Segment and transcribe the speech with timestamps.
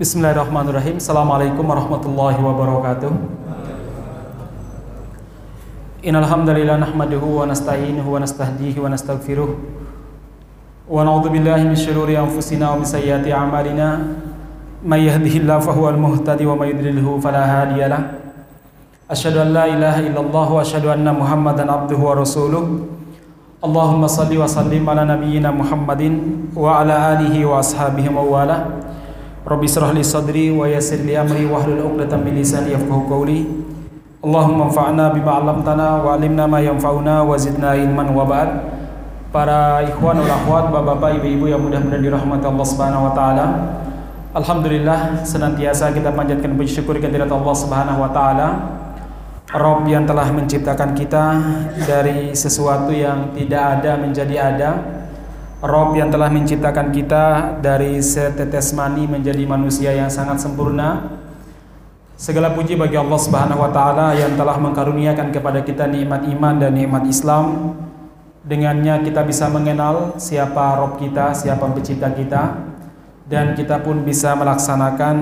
[0.00, 0.96] Bismillahirrahmanirrahim.
[0.96, 3.12] Assalamualaikum warahmatullahi wabarakatuh.
[6.00, 9.60] Innal hamdalillah nahmaduhu wa nasta'inuhu wa nastahdihi wa nastaghfiruh.
[10.88, 14.16] Wa na'udzu billahi min shururi anfusina wa min sayyiati a'malina.
[14.80, 18.00] May yahdihillahu fahuwal muhtadi wa may yudlilhu fala hadiyalah.
[19.04, 22.88] An la ilaha illallah wa asyhadu anna Muhammadan abduhu wa rasuluh.
[23.60, 28.88] Allahumma salli wa sallim ala nabiyyina Muhammadin wa ala alihi wa ashabihi wa wala.
[29.50, 33.50] Rabbi israh li sadri wa yassir li amri wahlul 'uqdatam min lisani yafqahu qawli.
[34.22, 38.46] Allahumma anfa'na bima 'allamtana wa 'allimna ma yanfa'una wa zidna ilman wa ba'd.
[39.34, 43.46] Para ikhwan wal akhwat, bapak-bapak, ibu-ibu yang mudah-mudahan dirahmati Allah Subhanahu wa taala.
[44.38, 48.48] Alhamdulillah senantiasa kita panjatkan puji syukur kehadirat Allah Subhanahu wa taala.
[49.50, 51.24] Rob yang telah menciptakan kita
[51.90, 54.70] dari sesuatu yang tidak ada menjadi ada
[55.60, 61.20] Rob yang telah menciptakan kita dari setetes mani menjadi manusia yang sangat sempurna.
[62.16, 66.72] Segala puji bagi Allah Subhanahu wa taala yang telah mengkaruniakan kepada kita nikmat iman dan
[66.72, 67.76] nikmat Islam.
[68.40, 72.56] Dengannya kita bisa mengenal siapa Rob kita, siapa pencipta kita
[73.28, 75.16] dan kita pun bisa melaksanakan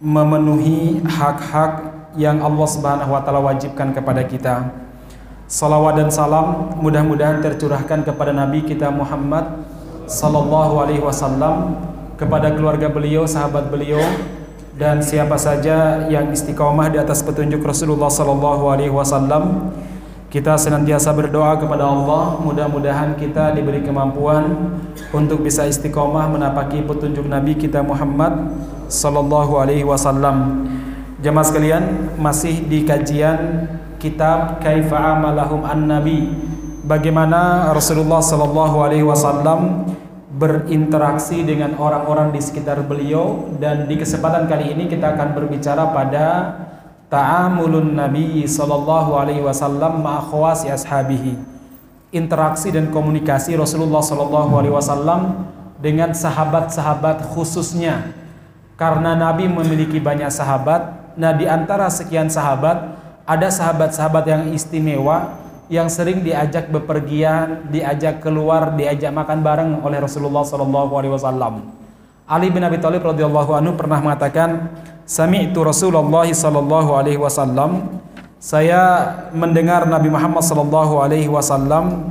[0.00, 4.81] memenuhi hak-hak yang Allah Subhanahu wa taala wajibkan kepada kita.
[5.52, 9.60] Salawat dan salam mudah-mudahan tercurahkan kepada Nabi kita Muhammad
[10.08, 11.76] Sallallahu Alaihi Wasallam
[12.16, 14.00] kepada keluarga beliau, sahabat beliau
[14.80, 19.76] dan siapa saja yang istiqomah di atas petunjuk Rasulullah Sallallahu Alaihi Wasallam.
[20.32, 24.80] Kita senantiasa berdoa kepada Allah, mudah-mudahan kita diberi kemampuan
[25.12, 28.56] untuk bisa istiqomah menapaki petunjuk Nabi kita Muhammad
[28.88, 30.64] Sallallahu Alaihi Wasallam.
[31.20, 33.68] Jemaah sekalian, masih di kajian
[34.02, 36.26] kitab Kaifa Amalahum An-Nabi.
[36.82, 39.86] Bagaimana Rasulullah sallallahu alaihi wasallam
[40.34, 43.46] berinteraksi dengan orang-orang di sekitar beliau.
[43.62, 46.26] Dan di kesempatan kali ini kita akan berbicara pada
[47.06, 51.38] ta'amulun Nabi sallallahu alaihi wasallam ma khawasi ashabihi.
[52.10, 55.46] Interaksi dan komunikasi Rasulullah sallallahu alaihi wasallam
[55.78, 58.10] dengan sahabat-sahabat khususnya.
[58.74, 65.38] Karena Nabi memiliki banyak sahabat nah di antara sekian sahabat ada sahabat-sahabat yang istimewa
[65.72, 71.72] yang sering diajak bepergian, diajak keluar, diajak makan bareng oleh Rasulullah sallallahu alaihi wasallam.
[72.28, 74.68] Ali bin Abi Thalib radhiyallahu anhu pernah mengatakan,
[75.08, 78.02] "Sami'tu Rasulullah sallallahu alaihi wasallam"
[78.42, 82.10] Saya mendengar Nabi Muhammad sallallahu alaihi wasallam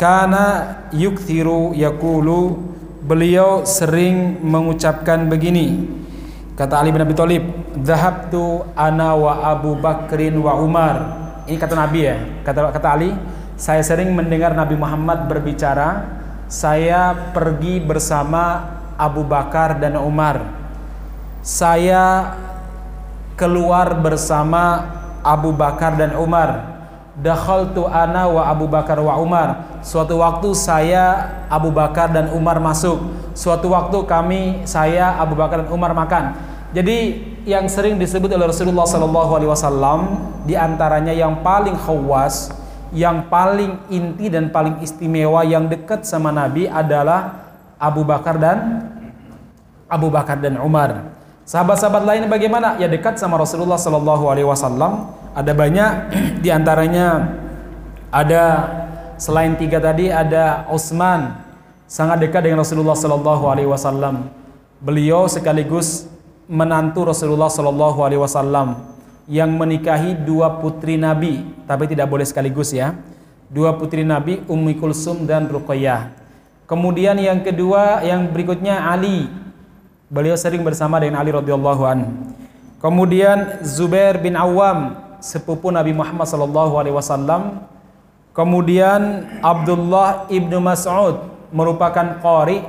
[0.00, 2.56] kana yukthiru yaqulu
[3.04, 5.84] beliau sering mengucapkan begini
[6.58, 7.46] Kata Ali bin Abi Thalib,
[7.78, 10.96] "Dhahabtu ana wa Abu Bakrin wa Umar."
[11.46, 12.18] Ini kata Nabi ya.
[12.42, 13.14] Kata kata Ali,
[13.54, 16.18] saya sering mendengar Nabi Muhammad berbicara,
[16.50, 20.42] saya pergi bersama Abu Bakar dan Umar.
[21.46, 22.34] Saya
[23.38, 24.82] keluar bersama
[25.22, 26.77] Abu Bakar dan Umar.
[27.18, 29.78] Dakhaltu ana wa Abu Bakar wa Umar.
[29.82, 33.02] Suatu waktu saya Abu Bakar dan Umar masuk.
[33.34, 36.38] Suatu waktu kami saya Abu Bakar dan Umar makan.
[36.70, 40.00] Jadi yang sering disebut oleh Rasulullah Sallallahu Alaihi Wasallam
[40.46, 42.54] di antaranya yang paling khawas,
[42.94, 47.50] yang paling inti dan paling istimewa yang dekat sama Nabi adalah
[47.82, 48.84] Abu Bakar dan
[49.90, 51.18] Abu Bakar dan Umar.
[51.48, 52.76] Sahabat-sahabat lain bagaimana?
[52.76, 55.08] Ya dekat sama Rasulullah Sallallahu Alaihi Wasallam.
[55.38, 55.92] Ada banyak
[56.44, 57.38] di antaranya
[58.10, 58.44] ada
[59.22, 61.38] selain tiga tadi ada Utsman
[61.86, 64.34] sangat dekat dengan Rasulullah Sallallahu Alaihi Wasallam.
[64.82, 66.10] Beliau sekaligus
[66.50, 68.82] menantu Rasulullah Shallallahu Alaihi Wasallam
[69.28, 72.96] yang menikahi dua putri Nabi, tapi tidak boleh sekaligus ya.
[73.52, 76.12] Dua putri Nabi, Ummi Kulsum dan Ruqayyah.
[76.68, 79.28] Kemudian yang kedua, yang berikutnya Ali.
[80.08, 82.00] Beliau sering bersama dengan Ali radhiyallahu an.
[82.80, 87.66] Kemudian Zubair bin Awam, sepupu Nabi Muhammad sallallahu alaihi wasallam.
[88.34, 92.62] Kemudian Abdullah ibnu Mas'ud merupakan qari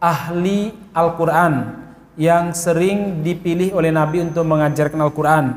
[0.00, 1.80] ahli Al-Qur'an
[2.20, 5.56] yang sering dipilih oleh Nabi untuk mengajarkan Al-Quran.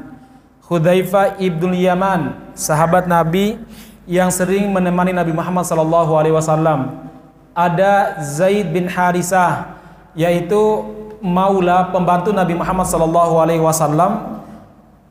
[0.64, 3.60] Hudzaifah ibnu Yaman, sahabat Nabi
[4.08, 7.04] yang sering menemani Nabi Muhammad SAW.
[7.52, 9.76] Ada Zaid bin Harisah,
[10.16, 10.88] yaitu
[11.20, 14.43] maula pembantu Nabi Muhammad SAW.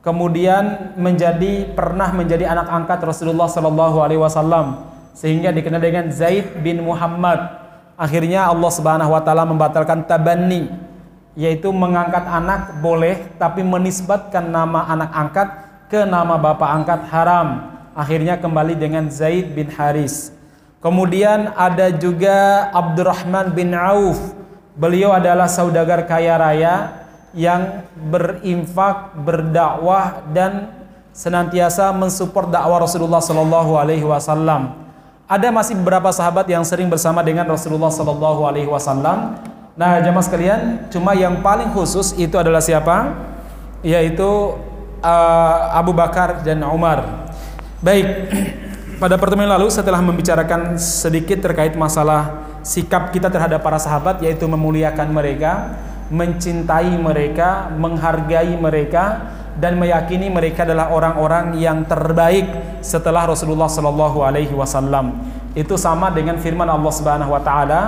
[0.03, 4.83] Kemudian menjadi pernah menjadi anak angkat Rasulullah SAW
[5.15, 7.63] sehingga dikenal dengan Zaid bin Muhammad.
[7.95, 10.67] Akhirnya Allah Subhanahu wa taala membatalkan tabanni
[11.39, 15.49] yaitu mengangkat anak boleh tapi menisbatkan nama anak angkat
[15.87, 17.49] ke nama bapak angkat haram.
[17.95, 20.35] Akhirnya kembali dengan Zaid bin Haris.
[20.83, 24.35] Kemudian ada juga Abdurrahman bin Auf.
[24.75, 27.02] Beliau adalah saudagar kaya raya
[27.33, 30.73] yang berinfak, berdakwah dan
[31.13, 34.81] senantiasa mensupport dakwah Rasulullah Sallallahu Alaihi Wasallam.
[35.29, 39.41] Ada masih beberapa sahabat yang sering bersama dengan Rasulullah Sallallahu Alaihi Wasallam.
[39.73, 40.61] Nah, jamaah sekalian,
[40.93, 43.17] cuma yang paling khusus itu adalah siapa?
[43.81, 44.29] Yaitu
[45.01, 47.33] uh, Abu Bakar dan Umar.
[47.81, 48.29] Baik,
[49.03, 55.09] pada pertemuan lalu setelah membicarakan sedikit terkait masalah sikap kita terhadap para sahabat yaitu memuliakan
[55.11, 55.75] mereka,
[56.13, 64.53] mencintai mereka, menghargai mereka dan meyakini mereka adalah orang-orang yang terbaik setelah Rasulullah Shallallahu alaihi
[64.53, 65.17] wasallam.
[65.57, 67.81] Itu sama dengan firman Allah Subhanahu wa taala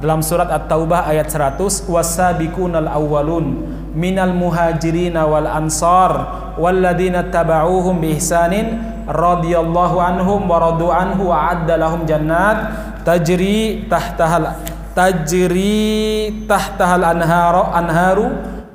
[0.00, 6.12] dalam surat At-Taubah ayat 100, "Wasabiqunal awwalun minal muhajirin wal ansar
[6.56, 12.72] walladzina tabauhum biihsanin radhiyallahu anhum wa radu anhu wa adda lahum jannat
[13.04, 14.56] tajri tahtahal
[14.92, 18.26] tajri tahtahal anharu anharu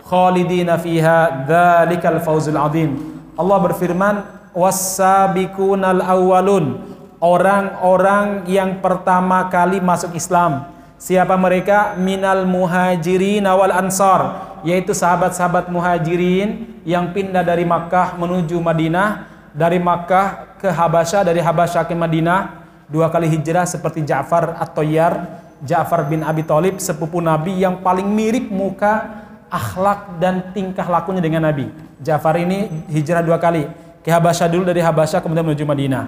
[0.05, 2.95] khalidina fiha dzalikal fawzul azim.
[3.35, 4.15] Allah berfirman
[4.55, 6.79] wasabiqunal awwalun
[7.19, 10.71] orang-orang yang pertama kali masuk Islam.
[10.95, 11.99] Siapa mereka?
[11.99, 20.55] Minal muhajirin wal ansar, yaitu sahabat-sahabat muhajirin yang pindah dari Makkah menuju Madinah, dari Makkah
[20.55, 26.21] ke Habasyah, dari Habasyah ke Madinah, dua kali hijrah seperti Ja'far atau Yar, Ja'far bin
[26.21, 31.69] Abi Thalib, sepupu Nabi yang paling mirip muka akhlak dan tingkah lakunya dengan Nabi.
[31.99, 33.65] Ja'far ini hijrah dua kali.
[34.05, 36.03] Ke Habasyah dulu dari Habasyah kemudian menuju Madinah.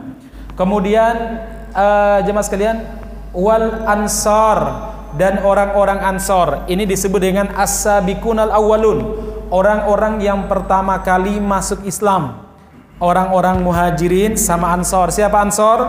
[0.54, 1.13] Kemudian
[1.74, 2.77] uh, jemaah sekalian
[3.33, 4.59] wal ansar
[5.18, 9.18] dan orang-orang ansor ini disebut dengan as-sabiqunal awwalun
[9.53, 12.44] orang-orang yang pertama kali masuk Islam
[13.00, 15.86] orang-orang muhajirin sama ansor siapa ansor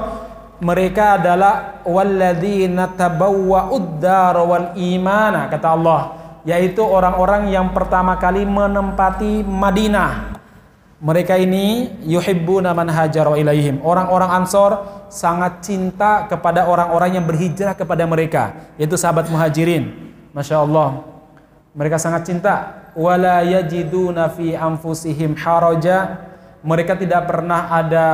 [0.58, 6.00] mereka adalah walladzina tabawwa'ud dar wal imana kata Allah
[6.48, 10.40] yaitu orang-orang yang pertama kali menempati Madinah.
[10.98, 13.84] Mereka ini yuhibbuna man hajara ilaihim.
[13.84, 14.82] Orang-orang Ansor
[15.12, 19.94] sangat cinta kepada orang-orang yang berhijrah kepada mereka, yaitu sahabat Muhajirin.
[20.34, 21.06] Masya Allah.
[21.76, 22.82] Mereka sangat cinta.
[22.98, 26.26] Wala yajiduna fi anfusihim haraja.
[26.66, 28.06] Mereka tidak pernah ada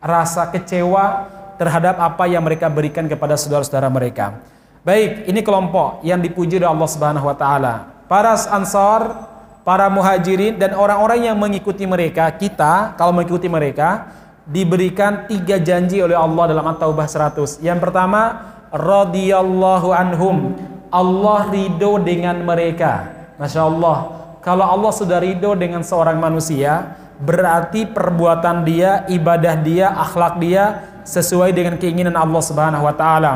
[0.00, 1.28] rasa kecewa
[1.60, 4.40] terhadap apa yang mereka berikan kepada saudara-saudara mereka.
[4.80, 7.74] Baik, ini kelompok yang dipuji oleh Allah Subhanahu wa taala.
[8.08, 9.28] Para Ansar,
[9.60, 14.08] para Muhajirin dan orang-orang yang mengikuti mereka, kita kalau mengikuti mereka
[14.48, 17.60] diberikan tiga janji oleh Allah dalam At-Taubah 100.
[17.60, 18.40] Yang pertama,
[18.72, 20.56] radhiyallahu anhum.
[20.90, 23.06] Allah ridho dengan mereka.
[23.38, 23.98] Masya Allah.
[24.42, 31.52] Kalau Allah sudah ridho dengan seorang manusia, berarti perbuatan dia, ibadah dia, akhlak dia sesuai
[31.52, 33.32] dengan keinginan Allah Subhanahu wa taala.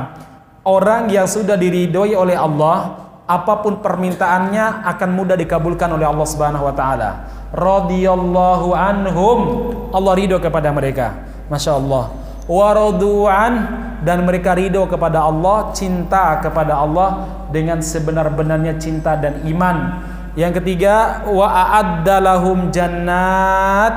[0.64, 2.96] Orang yang sudah diridhoi oleh Allah,
[3.28, 7.10] apa pun permintaannya akan mudah dikabulkan oleh Allah Subhanahu wa taala.
[7.52, 9.38] Radhiyallahu anhum.
[9.92, 11.20] Allah ridho kepada mereka.
[11.52, 12.10] Masya Allah.
[12.44, 13.52] Waradu'an
[14.04, 19.76] dan mereka ridho kepada Allah, cinta kepada Allah dengan sebenar-benarnya cinta dan iman.
[20.34, 23.94] Yang ketiga, wa a'addalahum jannat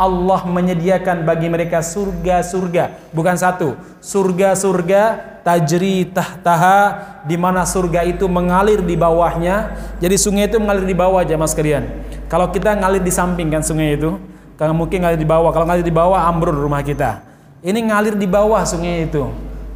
[0.00, 5.02] Allah menyediakan bagi mereka surga-surga, bukan satu, surga-surga
[5.44, 9.76] tajri tahtaha di mana surga itu mengalir di bawahnya.
[10.00, 11.84] Jadi sungai itu mengalir di bawah aja mas sekalian.
[12.30, 14.16] Kalau kita ngalir di samping kan sungai itu,
[14.60, 15.50] kalau mungkin ngalir di bawah.
[15.56, 17.24] Kalau ngalir di bawah ambrul rumah kita.
[17.60, 19.28] Ini ngalir di bawah sungai itu.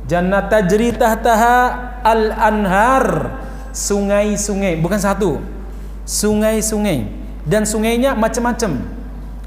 [0.08, 1.56] Jannat tajri tahtaha
[2.04, 3.32] al-anhar.
[3.74, 5.53] Sungai-sungai, bukan satu.
[6.04, 7.08] Sungai-sungai.
[7.44, 8.80] Dan sungainya macam-macam.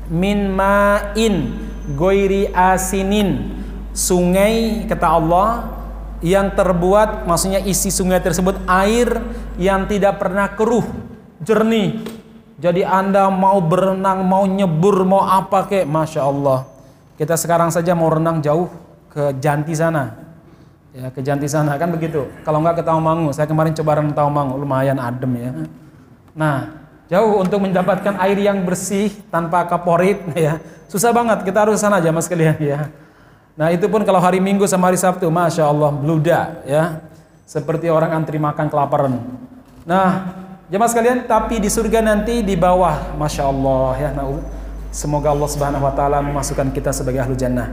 [0.09, 1.53] Min ma'in
[1.95, 3.57] goiri asinin.
[3.97, 5.49] Sungai kata Allah
[6.21, 9.21] yang terbuat maksudnya isi sungai tersebut air
[9.61, 10.85] yang tidak pernah keruh
[11.41, 12.01] jernih.
[12.57, 16.65] Jadi anda mau berenang mau nyebur mau apa kek masya Allah.
[17.17, 18.69] Kita sekarang saja mau renang jauh
[19.13, 20.13] ke Janti sana.
[20.93, 21.77] Ya ke Janti sana.
[21.77, 22.25] Kan begitu?
[22.41, 25.51] Kalau nggak ke Tawamangu saya kemarin coba renang Tawamangu lumayan adem ya
[26.37, 26.77] nah
[27.07, 30.59] Jauh untuk mendapatkan air yang bersih tanpa kaporit ya.
[30.91, 32.91] Susah banget, kita harus sana aja mas kalian ya.
[33.55, 36.99] Nah itu pun kalau hari Minggu sama hari Sabtu, Masya Allah, bluda ya.
[37.47, 39.23] Seperti orang antri makan kelaparan.
[39.87, 40.35] Nah,
[40.67, 44.09] jemaah sekalian, tapi di surga nanti di bawah, Masya Allah ya.
[44.11, 44.43] Nah,
[44.91, 47.71] semoga Allah Subhanahu Wa Taala memasukkan kita sebagai ahlu jannah.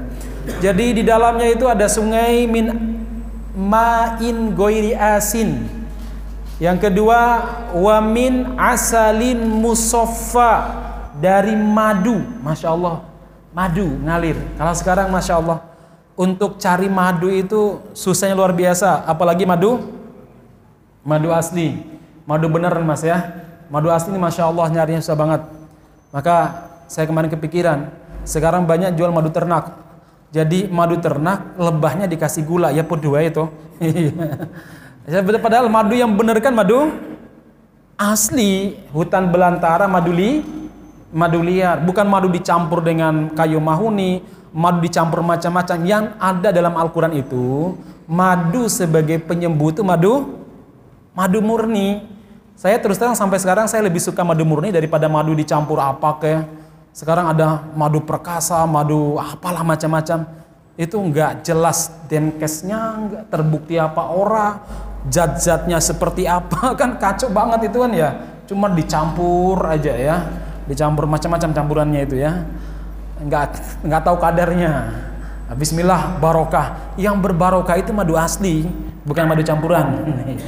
[0.62, 2.70] Jadi di dalamnya itu ada sungai min
[3.58, 5.83] ma'in goiri asin
[6.62, 7.42] yang kedua,
[7.74, 10.52] wamin asalin musoffa
[11.18, 12.22] dari madu.
[12.42, 13.02] Masya Allah,
[13.50, 14.38] madu ngalir.
[14.54, 15.58] Kalau sekarang Masya Allah,
[16.14, 19.02] untuk cari madu itu susahnya luar biasa.
[19.02, 19.94] Apalagi madu
[21.04, 21.76] Madu asli.
[22.24, 23.44] Madu beneran mas ya.
[23.68, 25.44] Madu asli ini masya Allah nyarinya susah banget.
[26.08, 26.36] Maka
[26.88, 27.92] saya kemarin kepikiran.
[28.24, 29.76] Sekarang banyak jual madu ternak.
[30.32, 33.44] Jadi madu ternak lebahnya dikasih gula ya pun dua itu.
[35.04, 36.88] Ya, padahal madu yang bener kan madu
[38.00, 38.80] asli.
[38.88, 40.40] Hutan belantara madu li
[41.12, 41.76] madu liar.
[41.84, 44.24] Bukan madu dicampur dengan kayu mahuni
[44.56, 45.76] madu dicampur macam-macam.
[45.84, 47.76] Yang ada dalam Al-Quran itu
[48.08, 50.40] madu sebagai penyembuh itu madu
[51.12, 52.00] madu murni.
[52.56, 56.34] Saya terus terang sampai sekarang saya lebih suka madu murni daripada madu dicampur apa ke.
[56.96, 60.24] Sekarang ada madu perkasa madu apalah macam-macam.
[60.80, 64.64] Itu enggak jelas denkesnya enggak terbukti apa ora
[65.08, 66.72] zat-zatnya seperti apa?
[66.80, 68.10] Kan kacau banget itu kan ya.
[68.44, 70.16] Cuma dicampur aja ya.
[70.68, 72.44] Dicampur macam-macam campurannya itu ya.
[73.20, 74.72] Nggak nggak tahu kadarnya.
[75.56, 76.96] Bismillah barokah.
[76.96, 78.68] Yang berbarokah itu madu asli
[79.04, 79.86] bukan madu campuran.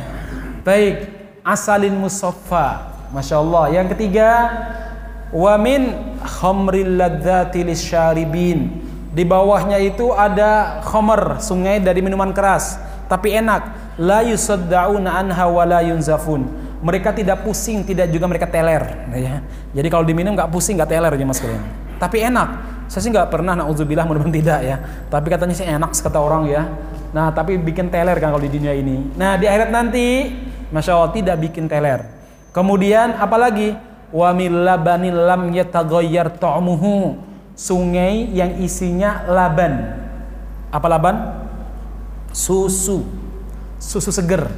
[0.67, 1.09] Baik
[1.47, 4.51] asalin musaffa masya Allah yang ketiga
[5.31, 5.95] wamin
[6.27, 7.63] khamril ladzati
[9.17, 12.77] di bawahnya itu ada khamr sungai dari minuman keras.
[13.09, 16.45] Tapi enak la yusaddauna anha wa la yunzafun.
[16.85, 18.85] Mereka tidak pusing, tidak juga mereka teler.
[19.17, 19.41] Ya.
[19.73, 21.65] Jadi kalau diminum nggak pusing, nggak teler ya mas kalian.
[21.97, 22.49] Tapi enak.
[22.87, 24.76] Saya sih nggak pernah, nauzubillah mudah-mudahan tidak ya.
[25.11, 26.62] Tapi katanya sih enak kata orang ya.
[27.11, 29.17] Nah tapi bikin teler kan kalau di dunia ini.
[29.17, 30.31] Nah di akhirat nanti,
[30.71, 32.05] masya Allah tidak bikin teler.
[32.55, 33.75] Kemudian apalagi
[34.15, 37.25] wa labanil lam yataghayyar ta'muhu.
[37.57, 39.97] Sungai yang isinya laban.
[40.69, 41.17] Apa laban?
[42.37, 43.25] Susu
[43.80, 44.49] susu seger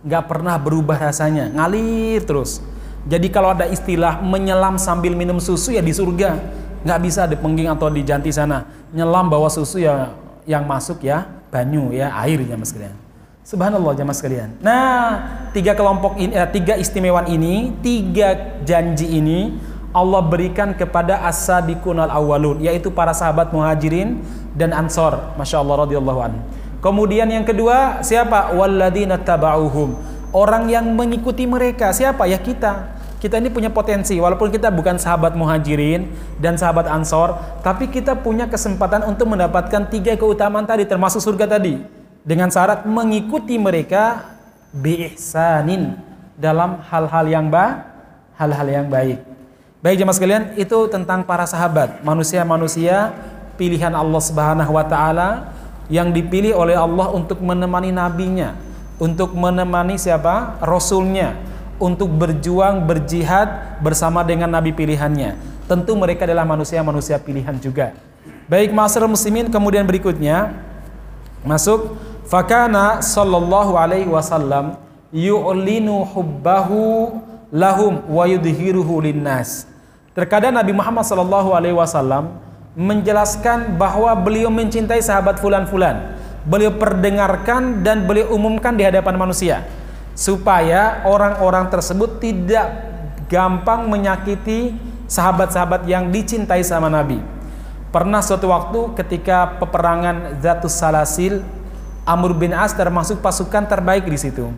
[0.00, 2.64] nggak pernah berubah rasanya ngalir terus
[3.04, 6.40] jadi kalau ada istilah menyelam sambil minum susu ya di surga
[6.84, 10.12] nggak bisa di pengging atau di janti sana nyelam bawa susu ya
[10.48, 12.96] yang masuk ya banyu ya air ya mas kalian
[13.40, 14.62] Subhanallah jamaah sekalian.
[14.62, 19.58] Nah, tiga kelompok ini, eh, tiga istimewaan ini, tiga janji ini
[19.90, 24.22] Allah berikan kepada as-sabiqun al-awwalun, yaitu para sahabat muhajirin
[24.54, 25.34] dan ansor.
[25.34, 26.40] Masya Allah radhiyallahu anhu.
[26.80, 28.56] Kemudian yang kedua siapa?
[28.56, 29.96] Walladzina taba'uhum.
[30.32, 31.92] Orang yang mengikuti mereka.
[31.92, 32.24] Siapa?
[32.24, 33.00] Ya kita.
[33.20, 36.08] Kita ini punya potensi walaupun kita bukan sahabat muhajirin
[36.40, 41.84] dan sahabat ansor, tapi kita punya kesempatan untuk mendapatkan tiga keutamaan tadi termasuk surga tadi
[42.24, 44.24] dengan syarat mengikuti mereka
[44.72, 46.00] biihsanin
[46.40, 47.92] dalam hal-hal yang ba
[48.40, 49.20] hal-hal yang baik.
[49.84, 53.12] Baik jemaah sekalian, itu tentang para sahabat, manusia-manusia
[53.60, 55.52] pilihan Allah Subhanahu wa taala
[55.90, 58.54] yang dipilih oleh Allah untuk menemani nabinya,
[58.96, 60.56] untuk menemani siapa?
[60.62, 61.34] Rasulnya,
[61.82, 65.34] untuk berjuang, berjihad bersama dengan nabi pilihannya.
[65.66, 67.92] Tentu mereka adalah manusia-manusia pilihan juga.
[68.46, 70.54] Baik masyarakat muslimin kemudian berikutnya
[71.46, 71.94] masuk
[72.26, 74.78] fakana sallallahu alaihi wasallam
[75.10, 77.18] yu'linu hubbahu
[77.50, 79.66] lahum wa yudhiruhu linnas.
[80.14, 82.34] Terkadang Nabi Muhammad sallallahu alaihi wasallam
[82.78, 86.18] menjelaskan bahwa beliau mencintai sahabat fulan-fulan.
[86.46, 89.66] Beliau perdengarkan dan beliau umumkan di hadapan manusia
[90.16, 92.68] supaya orang-orang tersebut tidak
[93.28, 94.74] gampang menyakiti
[95.08, 97.20] sahabat-sahabat yang dicintai sama Nabi.
[97.90, 101.42] Pernah suatu waktu ketika peperangan Zatus Salasil,
[102.06, 104.48] Amr bin As termasuk pasukan terbaik di situ.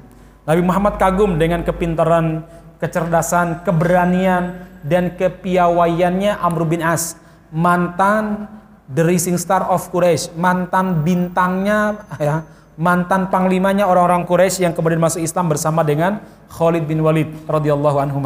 [0.44, 2.44] Nabi Muhammad kagum dengan kepintaran,
[2.76, 7.21] kecerdasan, keberanian, dan kepiawaiannya Amr bin As
[7.52, 8.48] mantan
[8.88, 12.42] the rising star of Quraisy, mantan bintangnya ya,
[12.80, 18.18] mantan panglimanya orang-orang Quraisy yang kemudian masuk Islam bersama dengan Khalid bin Walid radhiyallahu anhu.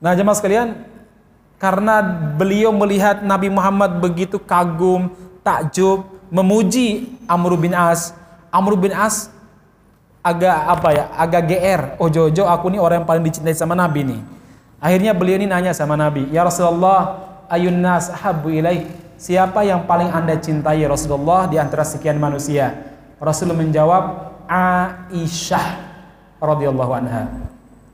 [0.00, 0.68] Nah, jemaah sekalian,
[1.60, 2.00] karena
[2.36, 5.12] beliau melihat Nabi Muhammad begitu kagum,
[5.44, 8.16] takjub, memuji Amr bin As.
[8.48, 9.28] Amr bin As
[10.24, 11.82] agak apa ya, agak GR.
[12.00, 14.20] Oh Jojo, aku nih orang yang paling dicintai sama Nabi nih.
[14.80, 18.14] Akhirnya beliau ini nanya sama Nabi, "Ya Rasulullah, ayun nas
[18.46, 18.86] ilaih.
[19.20, 22.72] Siapa yang paling anda cintai Rasulullah di antara sekian manusia?
[23.20, 25.66] Rasul menjawab Aisyah
[26.40, 27.28] radhiyallahu anha.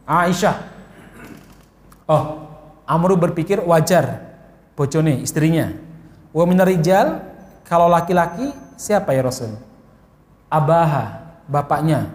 [0.07, 0.55] Aisyah.
[2.07, 2.47] Oh
[2.87, 4.23] Amru berpikir wajar.
[4.79, 5.75] Bojone istrinya.
[6.31, 7.27] Wa minarijal
[7.67, 9.59] kalau laki-laki siapa ya Rasul?
[10.47, 12.07] Abaha bapaknya.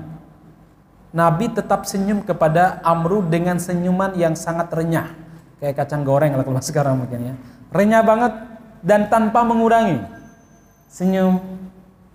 [1.12, 5.21] Nabi tetap senyum kepada Amru dengan senyuman yang sangat renyah
[5.62, 7.34] kayak kacang goreng kalau sekarang mungkin ya.
[7.72, 8.34] Renyah banget
[8.82, 10.02] dan tanpa mengurangi.
[10.92, 11.40] Senyum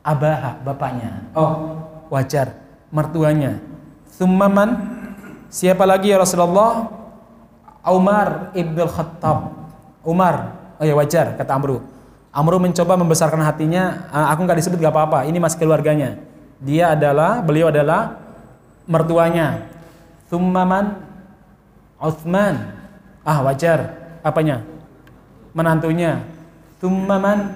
[0.03, 1.25] abaha bapaknya.
[1.33, 2.53] Oh wajar.
[2.91, 3.63] Mertuanya.
[4.11, 4.77] Summaman
[5.49, 6.91] siapa lagi ya Rasulullah?
[7.87, 9.55] Umar ibn Khattab.
[10.03, 10.59] Umar.
[10.77, 11.81] Oh ya wajar kata Amru.
[12.37, 14.13] Amru mencoba membesarkan hatinya.
[14.13, 15.25] Ah, aku nggak disebut gak apa-apa.
[15.25, 16.21] Ini masih keluarganya.
[16.61, 18.21] Dia adalah beliau adalah
[18.85, 19.65] mertuanya.
[20.29, 21.01] Thummaman
[21.97, 22.76] Uthman.
[23.27, 23.99] Ah, wajar.
[24.23, 24.63] Apanya?
[25.51, 26.23] Menantunya.
[26.79, 27.51] Thummaman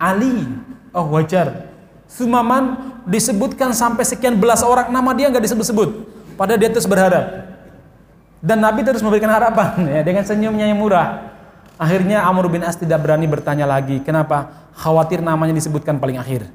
[0.00, 0.48] Ali.
[0.96, 1.68] Oh, wajar.
[2.08, 6.08] Sumaman disebutkan sampai sekian belas orang nama dia nggak disebut-sebut.
[6.36, 7.52] Padahal dia terus berharap.
[8.42, 11.32] Dan Nabi terus memberikan harapan ya dengan senyumnya yang murah.
[11.80, 14.00] Akhirnya Amr bin As tidak berani bertanya lagi.
[14.04, 14.50] Kenapa?
[14.76, 16.48] Khawatir namanya disebutkan paling akhir.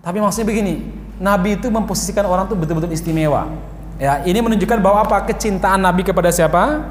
[0.00, 0.86] Tapi maksudnya begini,
[1.18, 3.50] Nabi itu memposisikan orang itu betul-betul istimewa.
[3.96, 5.24] Ya, ini menunjukkan bahwa apa?
[5.26, 6.84] Kecintaan Nabi kepada siapa?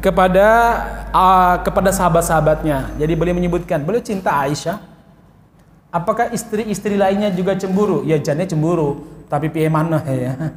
[0.00, 0.48] Kepada
[1.12, 2.96] uh, kepada sahabat-sahabatnya.
[2.96, 4.90] Jadi beliau menyebutkan, beliau cinta Aisyah,
[5.90, 8.06] Apakah istri-istri lainnya juga cemburu?
[8.06, 10.54] Ya jadinya cemburu, tapi piye mana ya.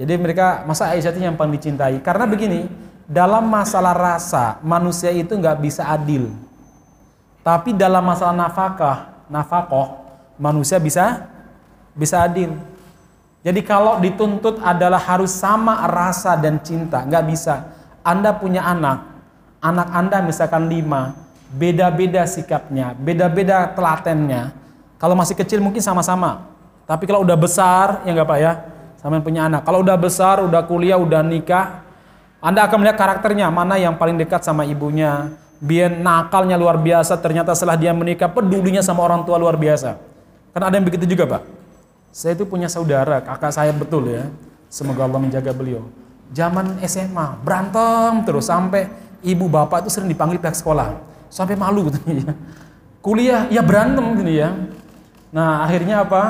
[0.00, 2.00] Jadi mereka masa Aisyah itu yang paling dicintai.
[2.00, 2.64] Karena begini,
[3.04, 6.32] dalam masalah rasa manusia itu nggak bisa adil.
[7.44, 10.00] Tapi dalam masalah nafkah, nafkah
[10.40, 11.28] manusia bisa
[11.92, 12.56] bisa adil.
[13.44, 17.68] Jadi kalau dituntut adalah harus sama rasa dan cinta, nggak bisa.
[18.00, 19.04] Anda punya anak,
[19.60, 21.14] anak Anda misalkan lima,
[21.52, 24.54] beda-beda sikapnya, beda-beda telatennya,
[25.00, 26.48] kalau masih kecil mungkin sama-sama.
[26.84, 28.52] Tapi kalau udah besar, ya nggak Pak ya,
[29.00, 29.62] sama yang punya anak.
[29.62, 31.86] Kalau udah besar, udah kuliah, udah nikah,
[32.42, 35.32] Anda akan melihat karakternya, mana yang paling dekat sama ibunya.
[35.60, 40.00] Biar nakalnya luar biasa, ternyata setelah dia menikah, pedulinya sama orang tua luar biasa.
[40.56, 41.42] Karena ada yang begitu juga Pak.
[42.10, 44.26] Saya itu punya saudara, kakak saya betul ya.
[44.72, 45.86] Semoga Allah menjaga beliau.
[46.30, 48.86] Zaman SMA, berantem terus, sampai
[49.26, 50.98] ibu bapak itu sering dipanggil pihak sekolah.
[51.30, 52.32] Sampai malu gitu ya.
[53.00, 54.52] Kuliah, ya berantem gini ya
[55.30, 56.22] Nah, akhirnya apa?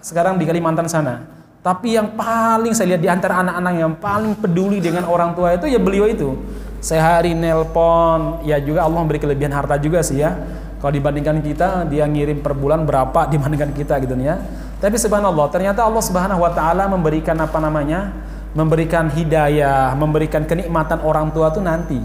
[0.00, 1.20] Sekarang di Kalimantan sana.
[1.60, 5.68] Tapi yang paling saya lihat di antara anak-anak yang paling peduli dengan orang tua itu
[5.68, 6.32] ya beliau itu.
[6.80, 10.32] Sehari nelpon, ya juga Allah memberi kelebihan harta juga sih ya.
[10.80, 14.40] Kalau dibandingkan kita, dia ngirim per bulan berapa dibandingkan kita gitu ya.
[14.78, 18.14] Tapi subhanallah, ternyata Allah Subhanahu wa taala memberikan apa namanya?
[18.56, 22.00] Memberikan hidayah, memberikan kenikmatan orang tua itu nanti.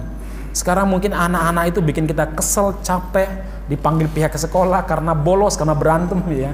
[0.53, 3.25] Sekarang mungkin anak-anak itu bikin kita kesel, capek,
[3.71, 6.51] dipanggil pihak ke sekolah karena bolos karena berantem ya.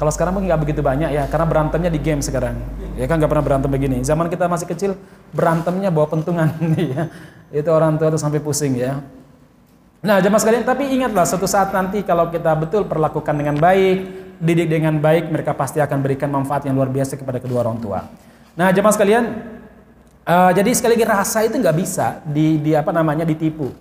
[0.00, 2.58] Kalau sekarang mungkin nggak begitu banyak ya karena berantemnya di game sekarang.
[2.96, 4.00] Ya kan nggak pernah berantem begini.
[4.02, 4.90] Zaman kita masih kecil
[5.36, 6.48] berantemnya bawa pentungan
[6.96, 7.12] ya.
[7.52, 9.04] Itu orang tua tuh sampai pusing ya.
[10.02, 13.98] Nah jemaah sekalian tapi ingatlah suatu saat nanti kalau kita betul perlakukan dengan baik
[14.42, 18.02] didik dengan baik mereka pasti akan berikan manfaat yang luar biasa kepada kedua orang tua
[18.52, 19.24] nah jemaah sekalian
[20.28, 23.72] uh, jadi sekali lagi rasa itu nggak bisa di, di apa namanya ditipu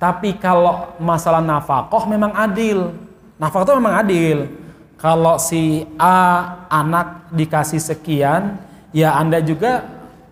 [0.00, 2.96] tapi kalau masalah nafkah memang adil.
[3.36, 4.48] Nafkah itu memang adil.
[4.96, 6.40] Kalau si A
[6.72, 8.56] anak dikasih sekian,
[8.96, 9.84] ya Anda juga,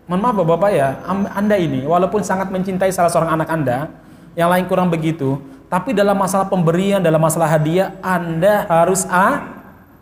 [0.09, 0.97] mohon maaf Bapak ya,
[1.37, 3.93] Anda ini walaupun sangat mencintai salah seorang anak Anda,
[4.33, 5.37] yang lain kurang begitu,
[5.69, 9.53] tapi dalam masalah pemberian, dalam masalah hadiah, Anda harus A,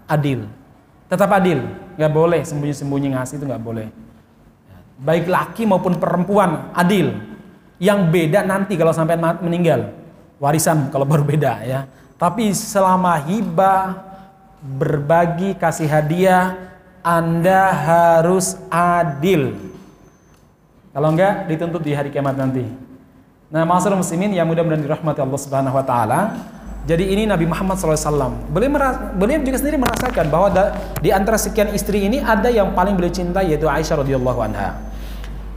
[0.07, 0.47] adil.
[1.07, 1.63] Tetap adil,
[1.95, 3.87] nggak boleh sembunyi-sembunyi ngasih itu nggak boleh.
[4.97, 7.15] Baik laki maupun perempuan, adil
[7.77, 9.93] yang beda nanti kalau sampai meninggal.
[10.37, 11.89] Warisan kalau baru beda ya.
[12.17, 14.01] Tapi selama hibah,
[14.61, 16.57] berbagi, kasih hadiah,
[17.05, 19.53] Anda harus adil.
[20.97, 22.65] Kalau enggak dituntut di hari kiamat nanti.
[23.53, 26.21] Nah, masalah muslimin yang mudah-mudahan dirahmati Allah Subhanahu wa taala.
[26.87, 28.47] Jadi ini Nabi Muhammad SAW.
[28.55, 28.71] Beliau,
[29.19, 30.55] beliau juga sendiri merasakan bahwa
[31.03, 34.79] di antara sekian istri ini ada yang paling beliau cintai yaitu Aisyah radhiyallahu anha.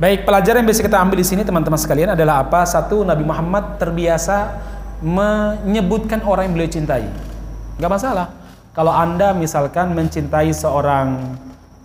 [0.02, 2.65] Baik, pelajaran yang bisa kita ambil di sini teman-teman sekalian adalah apa?
[2.65, 4.58] Satu, Nabi Muhammad terbiasa
[5.06, 7.06] menyebutkan orang yang beliau cintai.
[7.78, 8.34] Gak masalah.
[8.74, 11.36] Kalau Anda misalkan mencintai seorang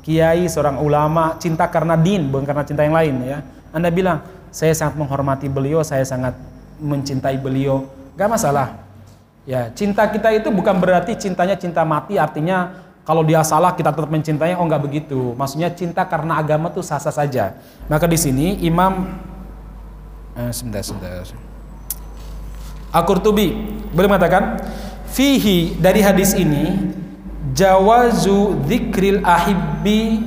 [0.01, 3.39] kiai, seorang ulama, cinta karena din, bukan karena cinta yang lain ya.
[3.75, 6.33] Anda bilang, saya sangat menghormati beliau, saya sangat
[6.81, 7.85] mencintai beliau.
[8.15, 8.79] Gak masalah.
[9.45, 14.09] Ya, cinta kita itu bukan berarti cintanya cinta mati, artinya kalau dia salah kita tetap
[14.09, 14.57] mencintainya.
[14.57, 15.37] Oh enggak begitu.
[15.37, 17.53] Maksudnya cinta karena agama tuh sah-sah saja.
[17.85, 19.21] Maka di sini Imam
[20.33, 21.29] eh, sebentar sebentar.
[22.89, 23.53] Al-Qurtubi
[23.93, 24.57] boleh mengatakan
[25.13, 26.97] fihi dari hadis ini
[27.53, 30.25] jawazu dzikril ahibbi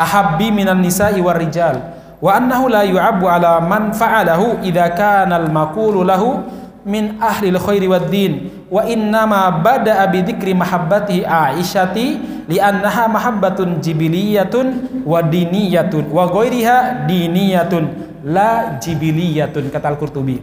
[0.00, 1.76] ahabbi minan nisa'i war rijal
[2.18, 6.40] wa annahu la yu'abu ala man fa'alahu idza kana al-maqulu lahu
[6.84, 12.06] min ahli khairi wad din wa innama bada bi dzikri mahabbati aisyati
[12.44, 17.84] li annaha mahabbatun jibiliyatun wa diniyatun wa ghairiha diniyatun
[18.24, 20.40] la jibiliyatun kata Al-Qurtubi.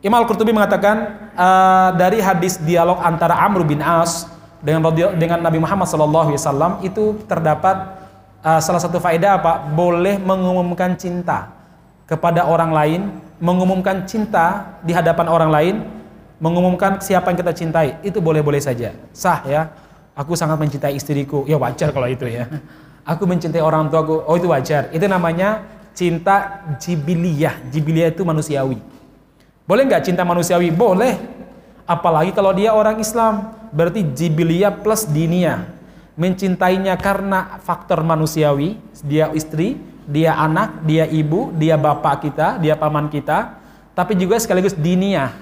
[0.00, 4.28] Imam Al-Qurtubi mengatakan uh, dari hadis dialog antara Amr bin As
[4.64, 8.00] dengan dengan Nabi Muhammad sallallahu alaihi wasallam itu terdapat
[8.44, 9.68] uh, salah satu faedah apa?
[9.72, 11.52] Boleh mengumumkan cinta
[12.08, 13.00] kepada orang lain
[13.38, 15.76] mengumumkan cinta di hadapan orang lain,
[16.38, 18.94] mengumumkan siapa yang kita cintai, itu boleh-boleh saja.
[19.10, 19.62] Sah ya.
[20.18, 21.46] Aku sangat mencintai istriku.
[21.46, 22.50] Ya wajar kalau itu ya.
[23.06, 24.26] Aku mencintai orang tuaku.
[24.26, 24.90] Oh itu wajar.
[24.90, 25.62] Itu namanya
[25.94, 27.70] cinta jibiliyah.
[27.70, 28.82] Jibiliyah itu manusiawi.
[29.62, 30.74] Boleh nggak cinta manusiawi?
[30.74, 31.14] Boleh.
[31.86, 33.54] Apalagi kalau dia orang Islam.
[33.70, 35.70] Berarti jibiliyah plus dinia.
[36.18, 38.74] Mencintainya karena faktor manusiawi.
[39.06, 43.60] Dia istri, dia anak, dia ibu, dia bapak kita, dia paman kita.
[43.92, 45.36] Tapi juga sekaligus dinia.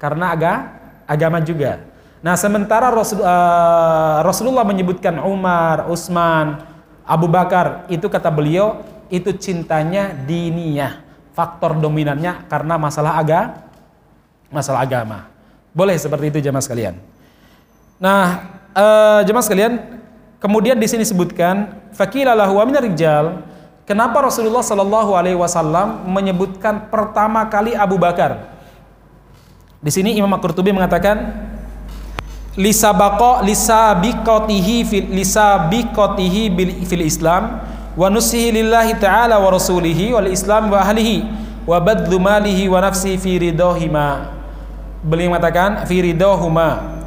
[0.00, 0.58] Karena agak
[1.04, 1.84] agama juga.
[2.24, 6.64] Nah sementara Rasul, uh, Rasulullah menyebutkan Umar, Utsman,
[7.06, 13.62] Abu Bakar itu kata beliau itu cintanya diniyah faktor dominannya karena masalah aga
[14.50, 15.30] masalah agama
[15.70, 16.98] boleh seperti itu jemaah sekalian
[18.02, 18.42] nah
[18.74, 19.72] uh, jemaah sekalian
[20.42, 23.46] kemudian di sini sebutkan fakilalahu wa rijal
[23.86, 28.52] kenapa Rasulullah Shallallahu alaihi wasallam menyebutkan pertama kali Abu Bakar?
[29.80, 31.30] Di sini Imam Al-Qurtubi mengatakan
[32.58, 37.62] lisabaqo lisabiqatihi fil lisabiqatihi bil fil Islam
[37.94, 41.22] wa nusihi lillahi ta'ala wa rasulihi wal Islam wa ahlihi
[41.68, 44.36] wa badlu malihi wa nafsi fi ridahima
[45.04, 46.98] beliau mengatakan fi ridahuma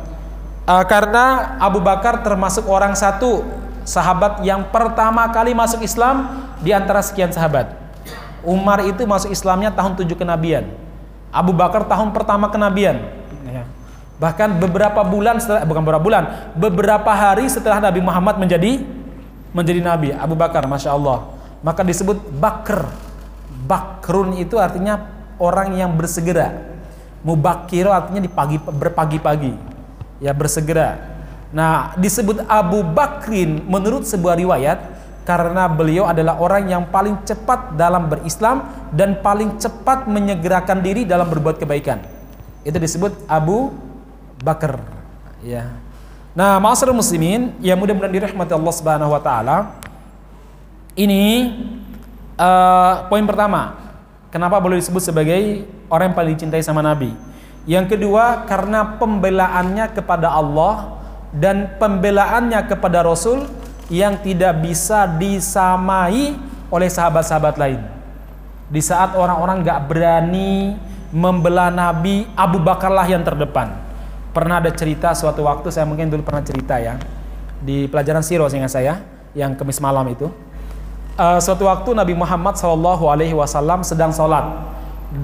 [0.69, 3.43] uh, karena Abu Bakar termasuk orang satu
[3.83, 7.71] sahabat yang pertama kali masuk Islam di antara sekian sahabat
[8.43, 10.69] Umar itu masuk Islamnya tahun 7 kenabian
[11.29, 12.99] Abu Bakar tahun pertama kenabian
[13.47, 13.63] ya.
[14.19, 18.83] Bahkan beberapa bulan setelah bukan beberapa bulan, beberapa hari setelah Nabi Muhammad menjadi
[19.55, 21.31] menjadi nabi, Abu Bakar, masya Allah.
[21.63, 22.87] Maka disebut Bakr.
[23.69, 25.07] Bakrun itu artinya
[25.39, 26.51] orang yang bersegera.
[27.23, 29.53] Mubakir artinya di pagi berpagi-pagi.
[30.23, 30.99] Ya bersegera.
[31.49, 34.79] Nah, disebut Abu Bakrin menurut sebuah riwayat
[35.29, 41.29] karena beliau adalah orang yang paling cepat dalam berislam dan paling cepat menyegerakan diri dalam
[41.29, 42.01] berbuat kebaikan.
[42.65, 43.69] Itu disebut Abu
[44.41, 44.81] Bakar.
[45.45, 45.69] Ya.
[46.33, 49.77] Nah ma'asyiral muslimin yang mudah-mudahan dirahmati Allah Subhanahu wa taala.
[50.97, 51.53] Ini
[52.33, 53.77] uh, poin pertama.
[54.33, 57.13] Kenapa boleh disebut sebagai orang yang paling dicintai sama Nabi?
[57.69, 60.97] Yang kedua karena pembelaannya kepada Allah
[61.29, 63.58] dan pembelaannya kepada Rasul
[63.89, 66.37] yang tidak bisa disamai
[66.69, 67.81] oleh sahabat-sahabat lain.
[68.69, 70.77] Di saat orang-orang gak berani
[71.09, 73.73] membela Nabi, Abu Bakarlah yang terdepan.
[74.29, 77.01] Pernah ada cerita suatu waktu saya mungkin dulu pernah cerita ya
[77.59, 79.01] di pelajaran siro sehingga saya
[79.33, 80.29] yang kemis malam itu.
[81.19, 84.45] Uh, suatu waktu Nabi Muhammad Wasallam sedang sholat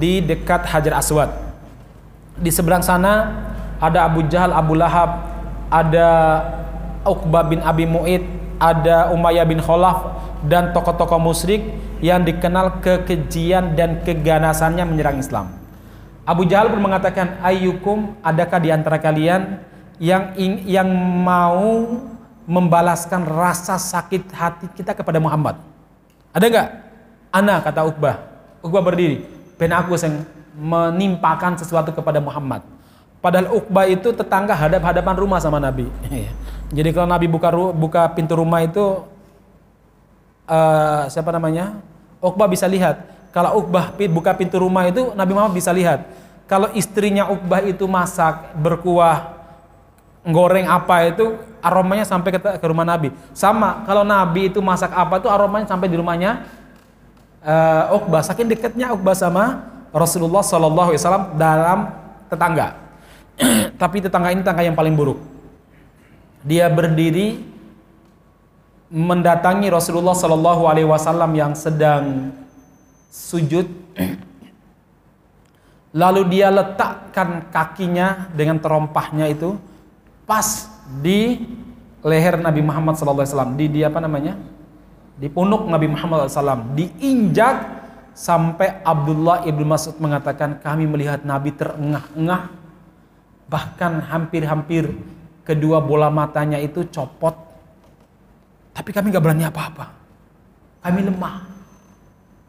[0.01, 1.29] di dekat Hajar Aswad.
[2.35, 3.45] Di seberang sana
[3.79, 5.23] ada Abu Jahal Abu Lahab
[5.71, 6.07] ada
[7.05, 8.25] Uqbah bin Abi Mu'id
[8.57, 11.61] ada Umayyah bin Khalaf dan tokoh-tokoh musyrik
[11.99, 15.65] yang dikenal kekejian dan keganasannya menyerang Islam
[16.25, 19.61] Abu Jahal pun mengatakan, "Ayyukum, adakah di antara kalian
[20.01, 20.33] yang
[20.65, 20.89] yang
[21.21, 22.01] mau
[22.49, 25.61] membalaskan rasa sakit hati kita kepada Muhammad?"
[26.33, 26.69] Ada enggak?
[27.29, 28.25] Ana kata Uqbah.
[28.65, 29.21] Uqbah berdiri,
[29.61, 30.25] "Ben aku yang
[30.57, 32.65] menimpakan sesuatu kepada Muhammad."
[33.21, 35.85] Padahal Uqbah itu tetangga hadap-hadapan rumah sama Nabi.
[36.73, 39.05] Jadi kalau Nabi buka buka pintu rumah itu
[40.49, 41.81] uh, siapa namanya?
[42.23, 46.07] Uqbah bisa lihat kalau Uqbah buka pintu rumah itu Nabi Muhammad bisa lihat.
[46.47, 49.35] Kalau istrinya Uqbah itu masak berkuah
[50.23, 53.11] goreng apa itu aromanya sampai ke, ke rumah Nabi.
[53.35, 56.47] Sama kalau Nabi itu masak apa itu aromanya sampai di rumahnya
[57.43, 58.23] uh, Uqbah.
[58.23, 61.79] Saking dekatnya Uqbah sama Rasulullah Shallallahu Alaihi Wasallam dalam
[62.31, 62.67] tetangga.
[63.83, 65.34] Tapi tetangga ini tetangga yang paling buruk.
[66.45, 67.41] Dia berdiri
[68.93, 72.31] mendatangi Rasulullah Shallallahu Alaihi Wasallam yang sedang
[73.09, 73.65] sujud.
[75.95, 79.55] Lalu dia letakkan kakinya dengan terompahnya itu
[80.27, 80.67] pas
[81.01, 81.39] di
[82.05, 84.35] leher Nabi Muhammad SAW di, di apa namanya?
[85.15, 87.55] Di punuk Nabi Muhammad SAW diinjak
[88.11, 92.51] sampai Abdullah ibnu Mas'ud mengatakan kami melihat Nabi terengah-engah
[93.47, 94.91] bahkan hampir-hampir
[95.45, 97.37] kedua bola matanya itu copot
[98.75, 99.93] tapi kami nggak berani apa-apa
[100.81, 101.55] kami lemah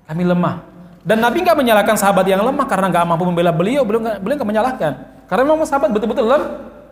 [0.07, 0.63] kami lemah.
[1.07, 4.51] Dan Nabi nggak menyalahkan sahabat yang lemah karena nggak mampu membela beliau, beliau beliau nggak
[4.51, 4.93] menyalahkan.
[5.27, 6.43] Karena memang sahabat betul-betul lem,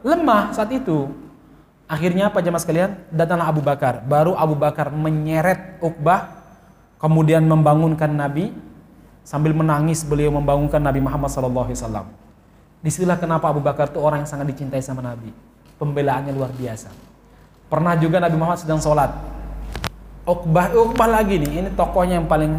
[0.03, 1.11] lemah saat itu.
[1.87, 2.91] Akhirnya apa jemaah sekalian?
[3.11, 4.03] Datanglah Abu Bakar.
[4.03, 6.43] Baru Abu Bakar menyeret Uqbah,
[6.99, 8.51] kemudian membangunkan Nabi
[9.23, 12.07] sambil menangis beliau membangunkan Nabi Muhammad SAW.
[12.83, 15.31] Di situlah kenapa Abu Bakar itu orang yang sangat dicintai sama Nabi.
[15.77, 16.91] Pembelaannya luar biasa.
[17.67, 19.11] Pernah juga Nabi Muhammad sedang sholat.
[20.25, 22.53] Uqbah, Uqbah lagi nih, ini tokohnya yang paling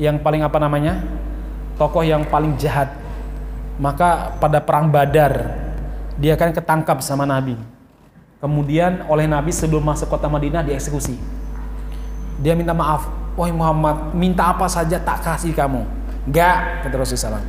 [0.00, 0.96] yang paling apa namanya
[1.76, 2.88] tokoh yang paling jahat
[3.76, 5.60] maka pada perang Badar
[6.16, 7.52] dia akan ketangkap sama Nabi
[8.40, 11.40] kemudian oleh Nabi sebelum masuk kota Madinah dieksekusi
[12.40, 13.04] Dia minta maaf.
[13.36, 15.84] Wahai Muhammad, minta apa saja tak kasih kamu.
[16.24, 17.44] Enggak, kata Rasulullah.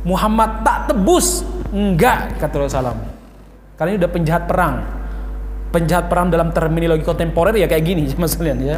[0.00, 1.44] Muhammad tak tebus.
[1.68, 2.96] Enggak, kata Rasulullah.
[3.80, 4.84] Karena ini udah penjahat perang.
[5.72, 8.76] Penjahat perang dalam terminologi kontemporer ya kayak gini, mas kalian ya.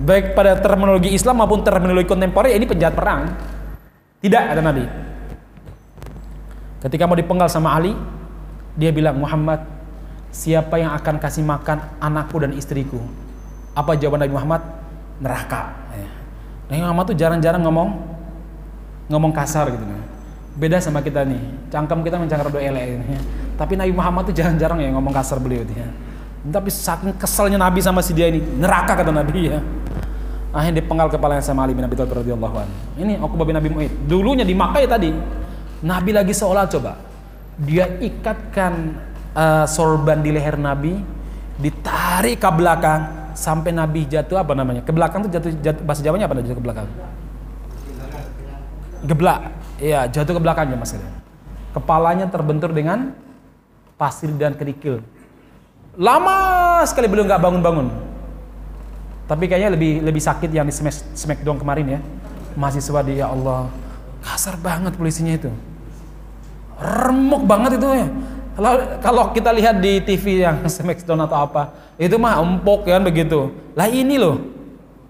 [0.00, 3.28] Baik pada terminologi Islam maupun terminologi kontemporer ya ini penjahat perang.
[4.24, 4.88] Tidak ada Nabi.
[6.80, 7.92] Ketika mau dipenggal sama Ali,
[8.72, 9.68] dia bilang, Muhammad,
[10.32, 13.04] siapa yang akan kasih makan anakku dan istriku?
[13.76, 14.62] Apa jawaban Nabi Muhammad?
[15.20, 15.76] Neraka.
[15.92, 16.08] Ya.
[16.72, 18.00] Nabi Muhammad tuh jarang-jarang ngomong
[19.12, 19.84] ngomong kasar gitu.
[20.56, 23.04] Beda sama kita nih, cangkem kita mencangkar doa elek.
[23.04, 23.20] Ya.
[23.58, 25.66] Tapi Nabi Muhammad tuh jarang-jarang ya ngomong kasar beliau.
[25.66, 25.90] Ya.
[26.46, 29.58] Tapi saking keselnya Nabi sama si dia ini, neraka kata Nabi ya.
[30.54, 32.74] Akhirnya dipenggal kepalanya sama Ali bin Abi Thalib radhiyallahu anhu.
[32.96, 33.92] Ini aku bin Nabi Mu'id.
[34.08, 35.10] Dulunya di Makkah ya tadi.
[35.84, 36.96] Nabi lagi sholat coba.
[37.58, 38.96] Dia ikatkan
[39.34, 40.96] uh, sorban di leher Nabi,
[41.58, 44.86] ditarik ke belakang sampai Nabi jatuh apa namanya?
[44.86, 46.86] Ke belakang tuh jatuh, jatuh bahasa Jawanya apa jatuh ke belakang?
[49.04, 49.40] Geblak.
[49.82, 50.94] Iya, jatuh ke belakangnya Mas.
[51.76, 53.12] Kepalanya terbentur dengan
[53.98, 55.02] pasir dan kerikil.
[55.98, 57.86] Lama sekali belum nggak bangun-bangun.
[59.26, 62.00] Tapi kayaknya lebih lebih sakit yang di smash, smackdown kemarin ya.
[62.54, 63.68] Mahasiswa dia ya Allah
[64.22, 65.50] kasar banget polisinya itu.
[66.78, 68.08] Remuk banget itu ya.
[68.58, 73.50] Kalau kalau kita lihat di TV yang smackdown atau apa, itu mah empuk kan begitu.
[73.74, 74.38] Lah ini loh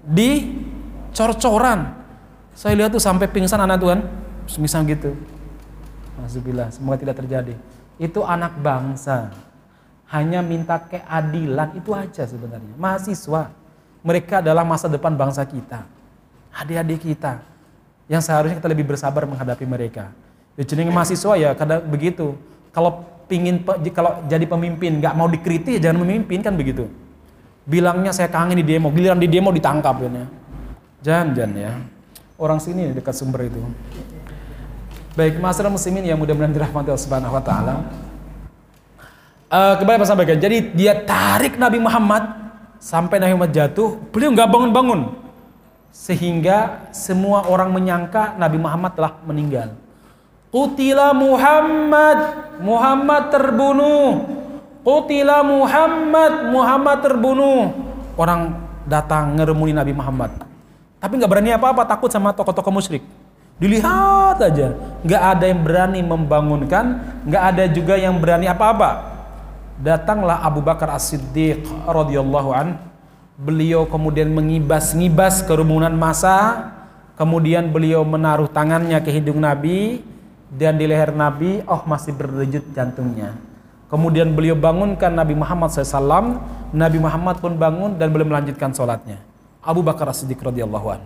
[0.03, 0.57] di
[1.13, 2.01] cor-coran.
[2.57, 4.03] Saya lihat tuh sampai pingsan anak tuhan,
[4.59, 5.15] misal gitu.
[6.19, 7.55] Alhamdulillah, semoga tidak terjadi.
[7.99, 9.35] Itu anak bangsa
[10.09, 12.75] hanya minta keadilan itu aja sebenarnya.
[12.81, 13.53] Mahasiswa,
[14.01, 15.85] mereka adalah masa depan bangsa kita,
[16.55, 17.45] adik-adik kita,
[18.09, 20.09] yang seharusnya kita lebih bersabar menghadapi mereka.
[20.57, 22.35] Ya, jadi mahasiswa ya kadang begitu.
[22.73, 23.61] Kalau pingin
[23.93, 26.89] kalau jadi pemimpin nggak mau dikritik ya jangan memimpin kan begitu.
[27.69, 30.25] Bilangnya saya kangen di demo, giliran di demo ditangkap ya.
[31.05, 31.73] Jangan jangan ya.
[32.41, 33.61] Orang sini dekat sumber itu.
[35.19, 37.91] Baik, masyarakat muslimin yang mudah-mudahan dirahmati Allah Subhanahu wa taala.
[39.51, 40.39] Uh, kembali saya sampaikan.
[40.39, 42.23] Jadi dia tarik Nabi Muhammad
[42.79, 45.19] sampai Nabi Muhammad jatuh, beliau nggak bangun-bangun.
[45.91, 49.75] Sehingga semua orang menyangka Nabi Muhammad telah meninggal.
[50.55, 52.19] Qutila Muhammad,
[52.63, 54.23] Muhammad terbunuh.
[54.87, 57.75] Qutila Muhammad, Muhammad terbunuh.
[58.15, 58.55] Orang
[58.87, 60.31] datang ngeremuni Nabi Muhammad.
[61.03, 63.03] Tapi nggak berani apa-apa, takut sama tokoh-tokoh musyrik.
[63.59, 66.85] Dilihat aja, nggak ada yang berani membangunkan,
[67.27, 69.19] nggak ada juga yang berani apa-apa.
[69.83, 72.79] Datanglah Abu Bakar As-Siddiq radhiyallahu an.
[73.39, 76.75] Beliau kemudian mengibas-ngibas kerumunan massa
[77.19, 80.07] kemudian beliau menaruh tangannya ke hidung Nabi
[80.55, 83.35] dan di leher Nabi oh masih berdenyut jantungnya.
[83.91, 86.39] Kemudian beliau bangunkan Nabi Muhammad SAW
[86.71, 89.19] Nabi Muhammad pun bangun dan beliau melanjutkan sholatnya.
[89.65, 91.01] Abu Bakar As-Siddiq radhiyallahu an.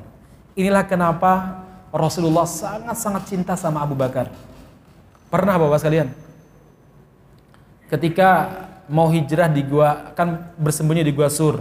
[0.52, 4.32] Inilah kenapa Rasulullah sangat-sangat cinta sama Abu Bakar.
[5.28, 6.08] Pernah bapak sekalian?
[7.92, 8.48] Ketika
[8.88, 11.60] mau hijrah di gua kan bersembunyi di gua sur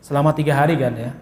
[0.00, 1.12] selama tiga hari kan ya.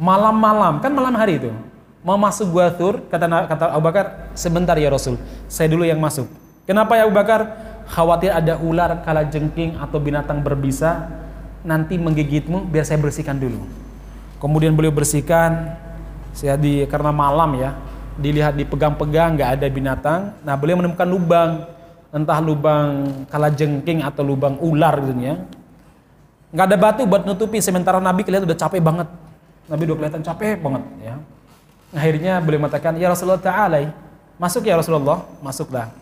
[0.00, 1.52] Malam-malam kan malam hari itu.
[2.00, 6.24] Mau masuk gua sur kata kata Abu Bakar sebentar ya Rasul saya dulu yang masuk.
[6.64, 7.68] Kenapa ya Abu Bakar?
[7.88, 11.08] Khawatir ada ular kala jengking atau binatang berbisa.
[11.60, 13.64] Nanti menggigitmu biar saya bersihkan dulu.
[14.40, 15.76] Kemudian beliau bersihkan
[16.32, 17.74] saya di karena malam ya
[18.18, 21.50] dilihat dipegang-pegang nggak ada binatang nah beliau menemukan lubang
[22.08, 22.88] entah lubang
[23.28, 25.36] kalajengking atau lubang ular gitu ya.
[26.48, 29.08] Nggak ada batu buat nutupi sementara Nabi kelihatan udah capek banget.
[29.68, 31.14] Nabi udah kelihatan capek banget ya.
[31.92, 33.92] Akhirnya beliau mengatakan, "Ya Rasulullah taala,
[34.40, 35.92] masuk ya Rasulullah." Masuklah.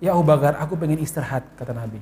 [0.00, 2.00] "Ya Abu Bakar, aku pengen istirahat," kata Nabi.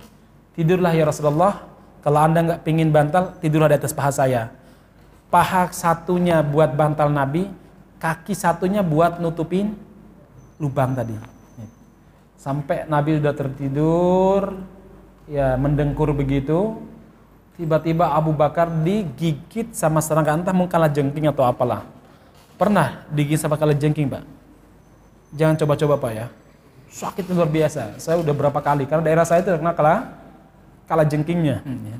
[0.54, 1.66] "Tidurlah ya Rasulullah.
[1.98, 4.54] Kalau Anda nggak pengen bantal, tidurlah di atas paha saya."
[5.28, 7.50] Paha satunya buat bantal Nabi,
[7.98, 9.74] kaki satunya buat nutupin
[10.58, 11.14] lubang tadi.
[12.38, 14.62] Sampai Nabi sudah tertidur,
[15.26, 16.78] ya mendengkur begitu.
[17.58, 21.82] Tiba-tiba Abu Bakar digigit sama serangga entah mungkin kalah jengking atau apalah.
[22.54, 24.22] Pernah digigit sama kalah jengking, Pak?
[25.34, 26.26] Jangan coba-coba, Pak ya.
[26.88, 27.98] Sakit luar biasa.
[27.98, 30.16] Saya udah berapa kali karena daerah saya itu kena kalah
[30.88, 31.60] kalah jengkingnya.
[31.66, 31.98] Hmm, ya.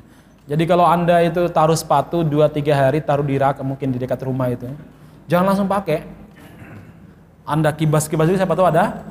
[0.55, 4.25] Jadi kalau Anda itu taruh sepatu 2 3 hari taruh di rak mungkin di dekat
[4.25, 4.65] rumah itu.
[5.29, 6.01] Jangan langsung pakai.
[7.45, 9.05] Anda kibas-kibas itu siapa tahu ada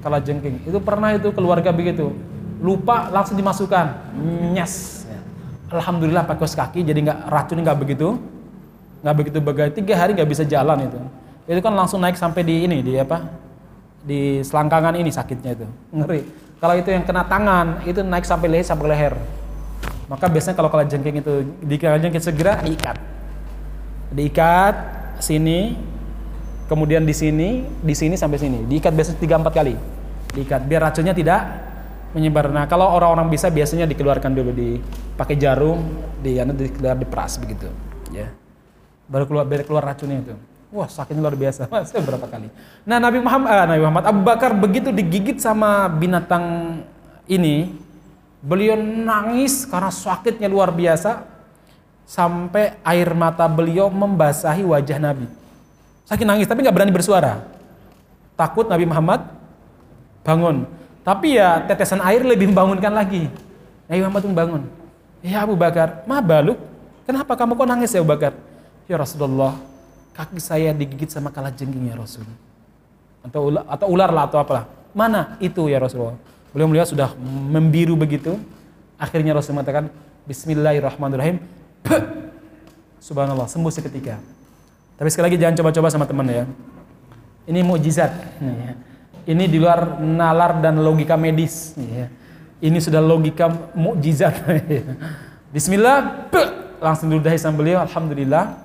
[0.00, 0.62] kala jengking.
[0.62, 2.14] Itu pernah itu keluarga begitu.
[2.62, 4.14] Lupa langsung dimasukkan.
[4.54, 5.04] Nyes.
[5.66, 8.14] Alhamdulillah pakai kaos kaki jadi nggak racun nggak begitu
[9.02, 10.98] nggak begitu bagai tiga hari nggak bisa jalan itu
[11.50, 13.26] itu kan langsung naik sampai di ini di apa
[14.06, 16.22] di selangkangan ini sakitnya itu ngeri
[16.62, 19.14] kalau itu yang kena tangan itu naik sampai leher sampai leher
[20.06, 21.34] maka biasanya kalau kala jengking itu
[21.66, 22.98] di kala jengking segera diikat
[24.06, 24.74] Diikat
[25.22, 25.76] sini,
[26.66, 28.58] kemudian di sini, di sini sampai sini.
[28.66, 29.74] Diikat biasanya tiga empat kali.
[30.34, 31.40] Diikat biar racunnya tidak
[32.12, 32.48] menyebar.
[32.48, 35.84] Nah, kalau orang-orang bisa biasanya dikeluarkan dulu dipakai jarum,
[36.20, 37.68] di anu dikeluar diperas begitu,
[38.12, 38.32] ya.
[39.06, 40.34] Baru keluar biar keluar racunnya itu.
[40.74, 41.70] Wah, sakitnya luar biasa.
[41.88, 42.50] Saya berapa kali.
[42.82, 46.78] Nah, Nabi Muhammad, ah, Nabi Muhammad Abu Bakar begitu digigit sama binatang
[47.30, 47.70] ini,
[48.42, 51.35] beliau nangis karena sakitnya luar biasa
[52.06, 55.26] sampai air mata beliau membasahi wajah Nabi.
[56.06, 57.42] Sakit nangis tapi nggak berani bersuara.
[58.38, 59.26] Takut Nabi Muhammad
[60.22, 60.70] bangun.
[61.02, 63.26] Tapi ya tetesan air lebih membangunkan lagi.
[63.90, 64.62] Nabi Muhammad pun bangun.
[65.22, 66.58] Ya Abu Bakar, ma baluk?
[67.02, 68.34] Kenapa kamu kok nangis ya Abu Bakar?
[68.86, 69.58] Ya Rasulullah,
[70.14, 72.26] kaki saya digigit sama kala jengking ya Rasul.
[73.26, 74.70] Atau ular, atau ular lah atau apalah.
[74.94, 76.14] Mana itu ya Rasulullah?
[76.54, 77.10] Beliau melihat sudah
[77.50, 78.38] membiru begitu.
[78.94, 79.90] Akhirnya Rasul mengatakan
[80.26, 81.38] Bismillahirrahmanirrahim.
[83.06, 84.18] Subhanallah, sembuh seketika.
[84.96, 86.44] Tapi sekali lagi jangan coba-coba sama teman ya.
[87.46, 88.12] Ini mukjizat.
[88.42, 88.72] Ya.
[89.26, 91.76] Ini di luar nalar dan logika medis.
[91.78, 92.10] Ya.
[92.58, 94.34] Ini sudah logika mukjizat.
[95.54, 96.26] Bismillah,
[96.82, 97.84] langsung diludahi sama beliau.
[97.84, 98.58] Alhamdulillah,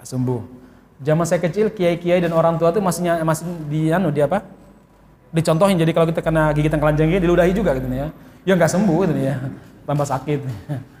[0.00, 0.40] sembuh.
[1.04, 4.40] Zaman saya kecil kiai-kiai dan orang tua tuh masih masih di anu di apa?
[5.28, 8.08] Dicontohin jadi kalau kita kena gigitan kelanjang ini diludahi juga gitu ya.
[8.48, 9.36] Ya nggak sembuh gitu ya.
[9.84, 10.40] Tambah sakit.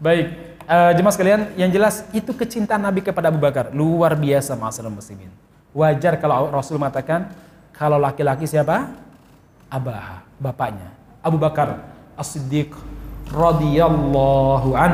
[0.00, 4.88] Baik, uh, jemaah sekalian, yang jelas itu kecintaan Nabi kepada Abu Bakar luar biasa masalah
[4.88, 5.28] muslimin.
[5.76, 7.28] Wajar kalau Rasul mengatakan
[7.76, 8.88] kalau laki-laki siapa?
[9.68, 10.88] Abah, bapaknya.
[11.20, 11.84] Abu Bakar
[12.16, 12.72] As-Siddiq
[13.28, 14.92] radhiyallahu an.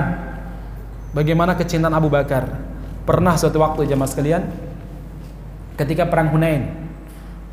[1.14, 2.50] Bagaimana kecintaan Abu Bakar?
[3.06, 4.42] Pernah suatu waktu jamaah sekalian
[5.78, 6.66] ketika perang Hunain.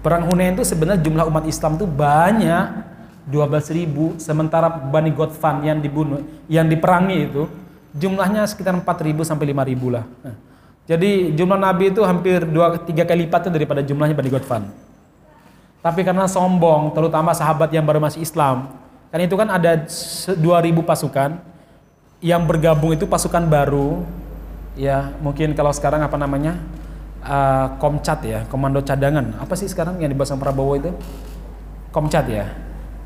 [0.01, 2.65] Perang Hunain itu sebenarnya jumlah umat Islam itu banyak
[3.29, 7.47] 12 ribu sementara Bani Godfan yang dibunuh yang diperangi itu
[7.95, 10.03] jumlahnya sekitar 4 ribu sampai 5 ribu lah.
[10.83, 14.63] Jadi jumlah Nabi itu hampir dua tiga kali lipatnya daripada jumlahnya Bani Godfan.
[15.79, 18.71] Tapi karena sombong, terutama sahabat yang baru masih Islam,
[19.11, 20.39] kan itu kan ada 2000
[20.83, 21.39] pasukan
[22.23, 24.01] yang bergabung itu pasukan baru
[24.79, 26.55] ya mungkin kalau sekarang apa namanya
[27.21, 30.89] uh, Komcat ya komando cadangan apa sih sekarang yang dibahas sama Prabowo itu
[31.91, 32.47] Komcat ya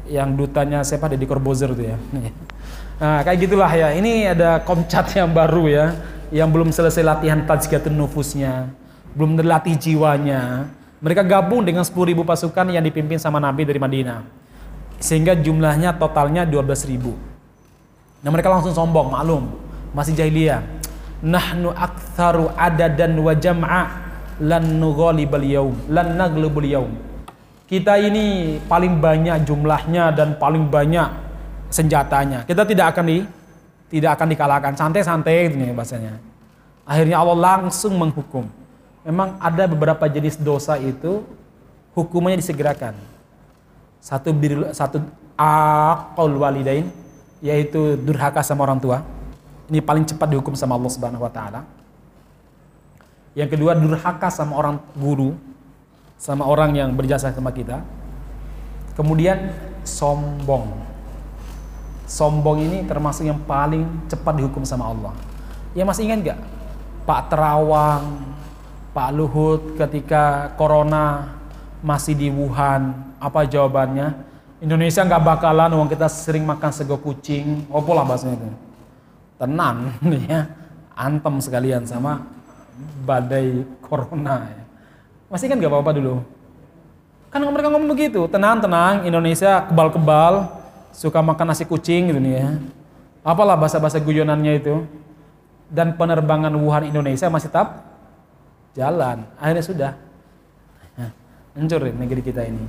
[0.08, 1.12] yang dutanya siapa?
[1.12, 1.98] Deddy Corbuzier itu ya.
[2.98, 3.94] Nah kayak gitulah ya.
[3.94, 5.86] Ini ada Komcat yang baru ya
[6.34, 8.72] yang belum selesai latihan tazkiyatun nufusnya
[9.14, 10.68] belum terlatih jiwanya.
[10.98, 14.26] Mereka gabung dengan 10.000 pasukan yang dipimpin sama Nabi dari Madinah.
[14.98, 17.30] Sehingga jumlahnya totalnya 12.000
[18.18, 19.46] nah mereka langsung sombong maklum
[19.94, 20.66] masih jahiliyah.
[21.22, 23.84] Nahnu aktsaru adadan wa jam'a
[24.42, 26.94] lan nughalibal yaum lan naglubul yaum
[27.68, 31.12] kita ini paling banyak jumlahnya dan paling banyak
[31.68, 32.48] senjatanya.
[32.48, 33.18] Kita tidak akan di
[33.92, 34.74] tidak akan dikalahkan.
[34.80, 36.16] Santai-santai gitu nih bahasanya.
[36.88, 38.48] Akhirnya Allah langsung menghukum.
[39.04, 41.24] Memang ada beberapa jenis dosa itu
[41.92, 42.96] hukumannya disegerakan.
[44.00, 45.04] Satu bir, satu
[45.36, 46.88] aqal walidain
[47.44, 49.04] yaitu durhaka sama orang tua.
[49.68, 51.68] Ini paling cepat dihukum sama Allah Subhanahu wa taala.
[53.36, 55.36] Yang kedua durhaka sama orang guru,
[56.18, 57.82] sama orang yang berjasa sama kita.
[58.98, 59.54] Kemudian
[59.86, 60.74] sombong.
[62.10, 65.14] Sombong ini termasuk yang paling cepat dihukum sama Allah.
[65.78, 66.40] Ya masih ingat gak?
[67.06, 68.36] Pak Terawang,
[68.92, 71.38] Pak Luhut ketika corona
[71.86, 74.26] masih di Wuhan, apa jawabannya?
[74.58, 78.50] Indonesia nggak bakalan uang kita sering makan sego kucing, opo lah bahasanya itu
[79.38, 79.94] tenan
[80.30, 80.50] ya
[80.98, 82.26] antem sekalian sama
[83.06, 84.64] badai corona ya.
[85.28, 86.24] Masih kan gak apa-apa dulu?
[87.28, 90.48] Kan mereka ngomong begitu, tenang-tenang Indonesia kebal-kebal,
[90.96, 92.48] suka makan nasi kucing gitu nih ya.
[93.28, 94.88] Apalah bahasa-bahasa guyonannya itu.
[95.68, 97.84] Dan penerbangan Wuhan Indonesia masih tetap
[98.72, 99.28] jalan.
[99.36, 99.92] Akhirnya sudah.
[100.96, 101.12] Nah,
[101.60, 102.64] hancur ya negeri kita ini.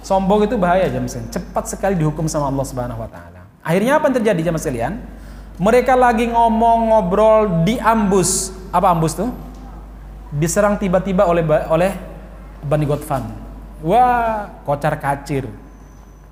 [0.00, 3.44] Sombong itu bahaya jam Cepat sekali dihukum sama Allah Subhanahu wa taala.
[3.60, 5.04] Akhirnya apa yang terjadi jam sekalian?
[5.60, 8.56] Mereka lagi ngomong ngobrol di ambus.
[8.72, 9.28] Apa ambus tuh?
[10.34, 11.92] Diserang tiba-tiba oleh oleh
[12.66, 13.22] Bani Godfan.
[13.84, 15.46] Wah, kocar kacir.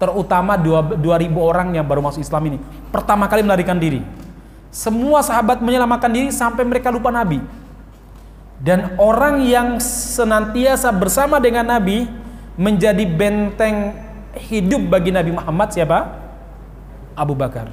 [0.01, 0.99] Terutama 2000
[1.39, 2.59] orang yang baru masuk Islam ini.
[2.91, 4.03] Pertama kali melarikan diri.
[4.73, 7.39] Semua sahabat menyelamatkan diri sampai mereka lupa Nabi.
[8.59, 12.09] Dan orang yang senantiasa bersama dengan Nabi
[12.59, 13.95] menjadi benteng
[14.39, 16.19] hidup bagi Nabi Muhammad siapa?
[17.15, 17.69] Abu Bakar.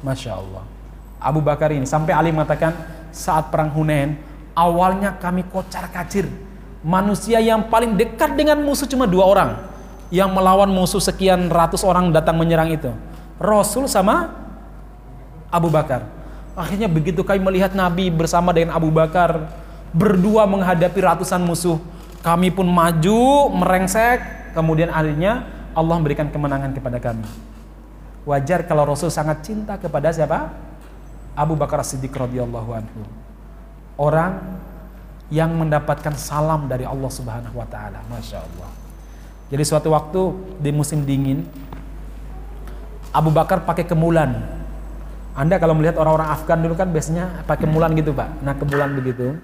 [0.00, 0.64] Masya Allah.
[1.18, 2.72] Abu Bakar ini sampai Ali mengatakan
[3.10, 4.14] saat perang Hunain
[4.56, 6.26] awalnya kami kocar kacir
[6.80, 9.50] manusia yang paling dekat dengan musuh cuma dua orang
[10.08, 12.90] yang melawan musuh sekian ratus orang datang menyerang itu
[13.36, 14.32] Rasul sama
[15.52, 16.16] Abu Bakar
[16.56, 19.52] Akhirnya begitu kami melihat Nabi bersama dengan Abu Bakar
[19.92, 21.76] berdua menghadapi ratusan musuh,
[22.24, 24.24] kami pun maju merengsek,
[24.56, 25.44] kemudian akhirnya
[25.76, 27.28] Allah memberikan kemenangan kepada kami.
[28.24, 30.48] Wajar kalau Rasul sangat cinta kepada siapa?
[31.36, 33.04] Abu Bakar Siddiq radhiyallahu anhu.
[33.96, 34.60] Orang
[35.32, 38.04] yang mendapatkan salam dari Allah Subhanahu wa taala.
[38.06, 38.70] Masya Allah.
[39.50, 40.20] Jadi suatu waktu
[40.58, 41.46] di musim dingin
[43.16, 44.36] Abu Bakar pakai kemulan.
[45.32, 48.44] Anda kalau melihat orang-orang Afgan dulu kan biasanya pakai kemulan gitu, Pak.
[48.44, 49.36] Nah, kemulan begitu.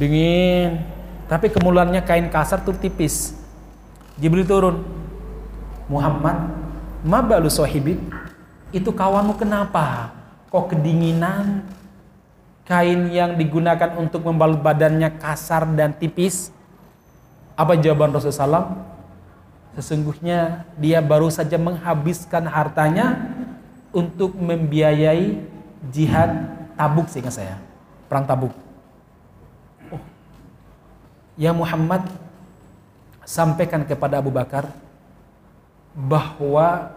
[0.00, 0.84] Dingin.
[1.28, 3.36] Tapi kemulannya kain kasar tuh tipis.
[4.16, 4.84] Jibril turun.
[5.88, 6.52] Muhammad,
[7.04, 8.00] mabalu sohibik.
[8.72, 10.12] Itu kawanmu kenapa?
[10.48, 11.64] Kok kedinginan?
[12.68, 16.52] Kain yang digunakan untuk membalut badannya kasar dan tipis?
[17.56, 18.68] Apa jawaban Rasulullah SAW?
[19.72, 23.24] Sesungguhnya dia baru saja menghabiskan hartanya
[23.88, 25.40] untuk membiayai
[25.88, 26.44] jihad
[26.76, 27.56] tabuk sehingga saya.
[28.04, 28.52] Perang tabuk.
[29.88, 30.02] Oh.
[31.40, 32.04] Ya Muhammad,
[33.24, 34.68] sampaikan kepada Abu Bakar
[35.96, 36.92] bahwa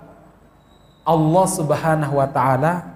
[1.07, 2.90] Allah Subhanahu wa taala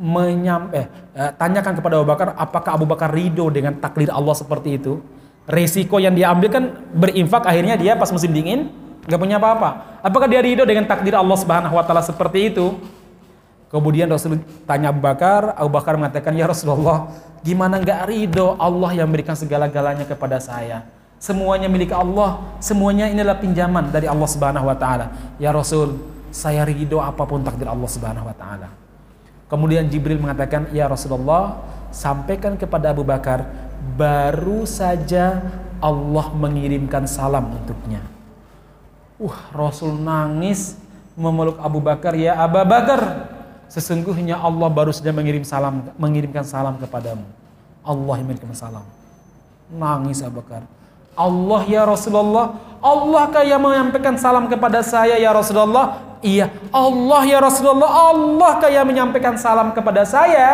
[0.00, 5.02] menyampe eh, tanyakan kepada Abu Bakar apakah Abu Bakar ridho dengan takdir Allah seperti itu?
[5.44, 6.64] Resiko yang dia ambil kan
[6.94, 8.70] berinfak akhirnya dia pas musim dingin
[9.04, 10.00] nggak punya apa-apa.
[10.00, 12.78] Apakah dia ridho dengan takdir Allah Subhanahu wa taala seperti itu?
[13.72, 14.38] Kemudian Rasul
[14.68, 17.10] tanya Abu Bakar Abu Bakar mengatakan ya Rasulullah
[17.42, 20.86] gimana nggak ridho Allah yang memberikan segala-galanya kepada saya?
[21.22, 25.10] Semuanya milik Allah semuanya inilah pinjaman dari Allah Subhanahu wa taala.
[25.42, 25.98] Ya Rasul
[26.30, 28.81] saya ridho apa pun takdir Allah Subhanahu wa taala
[29.52, 31.60] Kemudian Jibril mengatakan, "Ya Rasulullah,
[31.92, 33.44] sampaikan kepada Abu Bakar,
[34.00, 35.44] baru saja
[35.76, 38.00] Allah mengirimkan salam untuknya."
[39.20, 40.80] Uh, Rasul nangis
[41.12, 43.28] memeluk Abu Bakar, "Ya Abu Bakar,
[43.68, 47.28] sesungguhnya Allah baru saja mengirim salam mengirimkan salam kepadamu."
[47.84, 48.88] Allah yang mengirimkan salam.
[49.68, 50.64] Nangis Abu Bakar.
[51.12, 56.11] Allah ya Rasulullah, Allah kayak menyampaikan salam kepada saya ya Rasulullah.
[56.22, 60.50] Iya, Allah ya Rasulullah, Allah kayak menyampaikan salam kepada saya.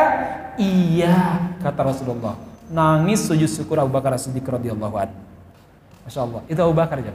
[0.56, 2.40] Iya, kata Rasulullah.
[2.72, 5.20] Nangis sujud syukur Abu Bakar Siddiq radhiyallahu anhu.
[6.08, 7.12] Masya Allah, itu Abu Bakar ya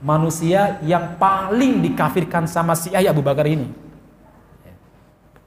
[0.00, 3.68] Manusia yang paling dikafirkan sama si ayah Abu Bakar ini.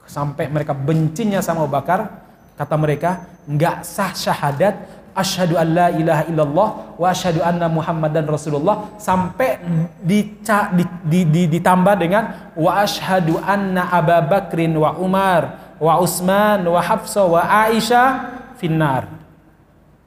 [0.05, 2.21] Sampai mereka bencinya sama Abu Bakar,
[2.53, 4.77] kata mereka, nggak sah syahadat
[5.13, 9.61] asyhadu an la ilaha illallah wa asyhadu anna muhammadan rasulullah sampai
[10.01, 16.65] dica, di, di, di, ditambah dengan wa asyhadu anna Abu Bakrin wa Umar wa Utsman
[16.65, 18.09] wa Hafsah wa Aisyah
[18.57, 19.23] finnar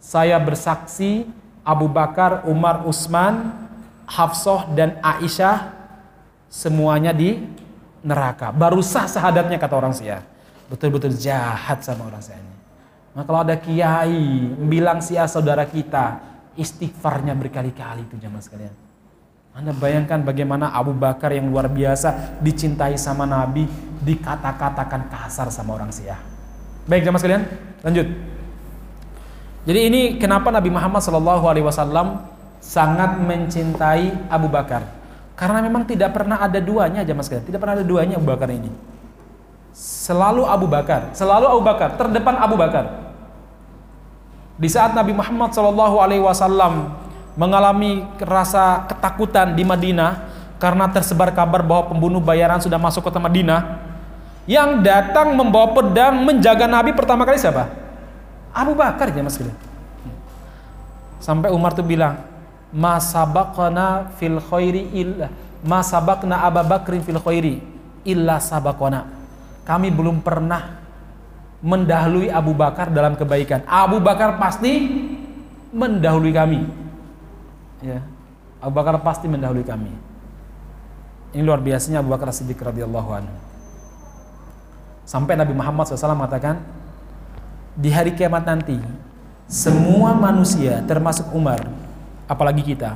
[0.07, 1.27] saya bersaksi
[1.67, 3.51] Abu Bakar, Umar, Utsman,
[4.07, 5.75] Hafsah dan Aisyah
[6.47, 7.43] semuanya di
[8.07, 8.55] neraka.
[8.55, 10.23] Baru sah sahadatnya kata orang Syiah.
[10.71, 12.56] Betul-betul jahat sama orang Syiah.
[13.17, 16.21] Nah kalau ada kiai bilang si saudara kita,
[16.53, 18.75] istighfarnya berkali-kali itu jamaah sekalian.
[19.57, 23.65] Anda bayangkan bagaimana Abu Bakar yang luar biasa dicintai sama Nabi
[24.05, 26.21] dikata-katakan kasar sama orang Syiah.
[26.85, 27.43] Baik jamaah sekalian,
[27.81, 28.05] lanjut.
[29.65, 32.21] Jadi ini kenapa Nabi Muhammad SAW
[32.61, 34.85] sangat mencintai Abu Bakar.
[35.41, 38.69] Karena memang tidak pernah ada duanya jamaah sekalian, tidak pernah ada duanya Abu Bakar ini.
[39.73, 43.06] Selalu Abu Bakar, selalu Abu Bakar, terdepan Abu Bakar.
[44.57, 46.89] Di saat Nabi Muhammad SAW
[47.37, 50.25] mengalami rasa ketakutan di Madinah
[50.57, 53.85] karena tersebar kabar bahwa pembunuh bayaran sudah masuk kota Madinah,
[54.49, 57.69] yang datang membawa pedang menjaga Nabi pertama kali siapa?
[58.57, 59.37] Abu Bakar ya Mas
[61.21, 62.25] Sampai Umar tuh bilang,
[62.73, 65.29] "Ma sabaqana fil khairi illa
[65.61, 67.61] ma sabaqna Abu Bakrin fil khairi
[68.09, 69.05] illa sabaqana."
[69.67, 70.86] Kami belum pernah
[71.67, 73.67] mendahului Abu Bakar dalam kebaikan.
[73.67, 74.87] Abu Bakar pasti
[75.75, 76.63] mendahului kami.
[77.83, 78.07] Ya.
[78.63, 79.91] Abu Bakar pasti mendahului kami.
[81.35, 83.35] Ini luar biasanya Abu Bakar Siddiq radhiyallahu anhu.
[85.03, 86.63] Sampai Nabi Muhammad SAW mengatakan,
[87.75, 88.79] di hari kiamat nanti,
[89.51, 91.67] semua manusia termasuk Umar,
[92.31, 92.95] apalagi kita,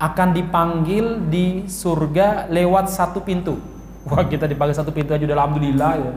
[0.00, 3.60] akan dipanggil di surga lewat satu pintu.
[4.08, 6.12] Wah kita dipanggil satu pintu aja udah alhamdulillah ya.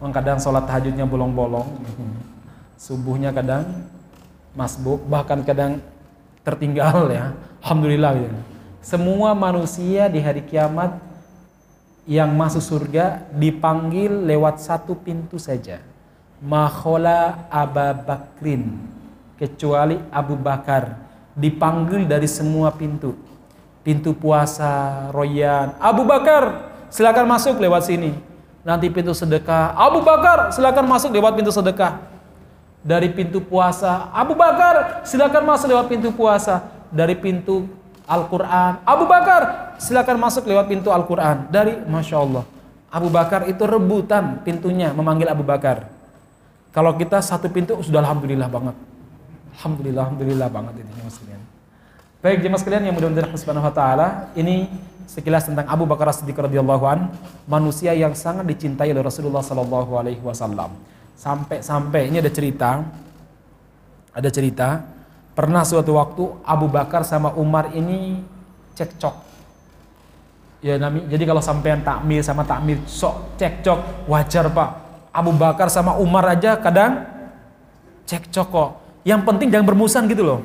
[0.00, 1.68] Kadang sholat tahajudnya bolong-bolong,
[2.80, 3.84] subuhnya kadang
[4.56, 5.76] masbuk, bahkan kadang
[6.40, 7.36] tertinggal ya.
[7.60, 8.38] Alhamdulillah gitu.
[8.80, 10.96] Semua manusia di hari kiamat
[12.08, 15.84] yang masuk surga dipanggil lewat satu pintu saja.
[16.40, 18.80] Mahola Abu Bakrin
[19.36, 20.96] kecuali Abu Bakar
[21.36, 23.12] dipanggil dari semua pintu.
[23.84, 28.29] Pintu puasa, royan, Abu Bakar silakan masuk lewat sini
[28.66, 29.72] nanti pintu sedekah.
[29.76, 32.00] Abu Bakar silakan masuk lewat pintu sedekah.
[32.80, 36.64] Dari pintu puasa, Abu Bakar silakan masuk lewat pintu puasa.
[36.90, 37.70] Dari pintu
[38.08, 41.46] Al-Quran, Abu Bakar silakan masuk lewat pintu Al-Quran.
[41.52, 42.44] Dari Masya Allah,
[42.90, 45.86] Abu Bakar itu rebutan pintunya memanggil Abu Bakar.
[46.74, 48.74] Kalau kita satu pintu sudah Alhamdulillah banget.
[49.60, 50.90] Alhamdulillah, Alhamdulillah banget ini.
[52.20, 54.68] Baik jemaah sekalian yang mudah-mudahan Subhanahu wa taala, ini
[55.10, 57.10] sekilas tentang Abu Bakar Siddiq radhiyallahu an,
[57.50, 60.70] manusia yang sangat dicintai oleh Rasulullah sallallahu alaihi wasallam.
[61.18, 62.86] Sampai-sampai ini ada cerita
[64.14, 64.86] ada cerita
[65.34, 68.22] pernah suatu waktu Abu Bakar sama Umar ini
[68.78, 69.28] cekcok.
[70.60, 74.70] Ya nami, jadi kalau sampean takmir sama takmir sok cekcok wajar Pak.
[75.10, 77.02] Abu Bakar sama Umar aja kadang
[78.06, 78.70] cekcok kok.
[79.02, 80.40] Yang penting jangan bermusan gitu loh.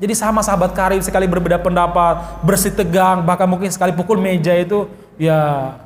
[0.00, 4.88] Jadi sama sahabat karib sekali berbeda pendapat, bersih tegang, bahkan mungkin sekali pukul meja itu
[5.20, 5.76] ya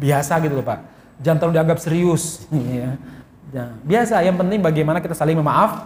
[0.00, 0.80] biasa gitu loh Pak.
[1.20, 2.48] Jangan terlalu dianggap serius.
[2.80, 2.96] ya.
[3.50, 5.84] Ya, biasa, yang penting bagaimana kita saling memaaf,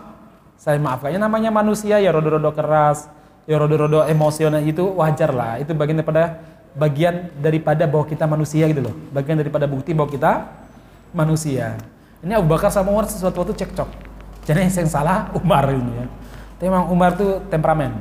[0.61, 3.09] saling maafkannya namanya manusia ya rodo-rodo keras,
[3.49, 5.59] ya rodo-rodo emosional itu wajar lah.
[5.59, 6.39] Itu bagian daripada
[6.77, 8.95] bagian daripada bahwa kita manusia gitu loh.
[9.11, 10.45] Bagian daripada bukti bahwa kita
[11.17, 11.81] manusia.
[12.21, 13.89] Ini Abu Bakar sama Umar sesuatu waktu cekcok.
[14.45, 16.07] Jadi yang salah Umar ini ya.
[16.65, 17.93] Tapi memang Umar tuh temperamen.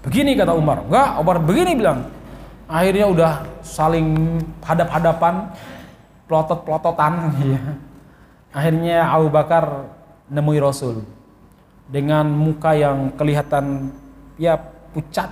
[0.00, 2.08] Begini kata Umar, enggak, Umar begini bilang.
[2.64, 5.52] Akhirnya udah saling hadap-hadapan,
[6.24, 7.12] pelotot-pelototan
[7.52, 7.60] ya.
[8.48, 9.92] Akhirnya Abu Bakar
[10.32, 11.04] nemui Rasul
[11.84, 13.92] dengan muka yang kelihatan
[14.40, 14.56] ya
[14.96, 15.28] pucat,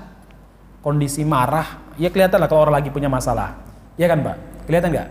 [0.84, 1.80] kondisi marah.
[1.96, 3.56] Ya kelihatan lah kalau orang lagi punya masalah.
[3.96, 4.68] Ya kan, Pak?
[4.68, 5.08] Kelihatan nggak?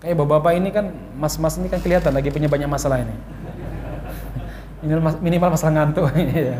[0.00, 0.88] Kayak bapak-bapak ini kan,
[1.20, 3.37] mas-mas ini kan kelihatan lagi punya banyak masalah ini
[5.22, 6.10] minimal masalah ngantuk.
[6.18, 6.58] Iya.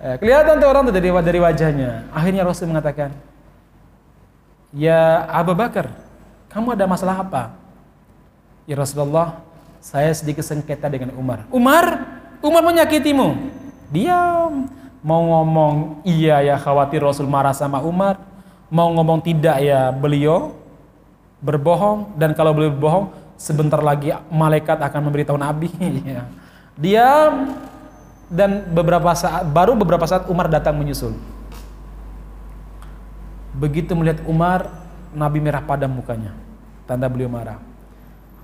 [0.00, 2.08] Eh, kelihatan tuh orang tuh dari, dari wajahnya.
[2.08, 3.12] Akhirnya Rasul mengatakan,
[4.72, 5.92] Ya Abu Bakar,
[6.48, 7.52] kamu ada masalah apa?
[8.64, 9.44] Ya Rasulullah,
[9.82, 11.44] saya sedikit sengketa dengan Umar.
[11.52, 12.06] Umar,
[12.40, 13.52] Umar menyakitimu.
[13.92, 14.72] Diam.
[15.00, 18.20] Mau ngomong iya ya khawatir Rasul marah sama Umar.
[18.72, 20.56] Mau ngomong tidak ya beliau
[21.44, 22.16] berbohong.
[22.16, 25.68] Dan kalau beliau berbohong, sebentar lagi malaikat akan memberitahu Nabi.
[26.80, 27.60] Diam
[28.32, 31.12] dan beberapa saat baru beberapa saat Umar datang menyusul.
[33.52, 34.72] Begitu melihat Umar,
[35.12, 36.32] Nabi merah padam mukanya.
[36.88, 37.60] Tanda beliau marah.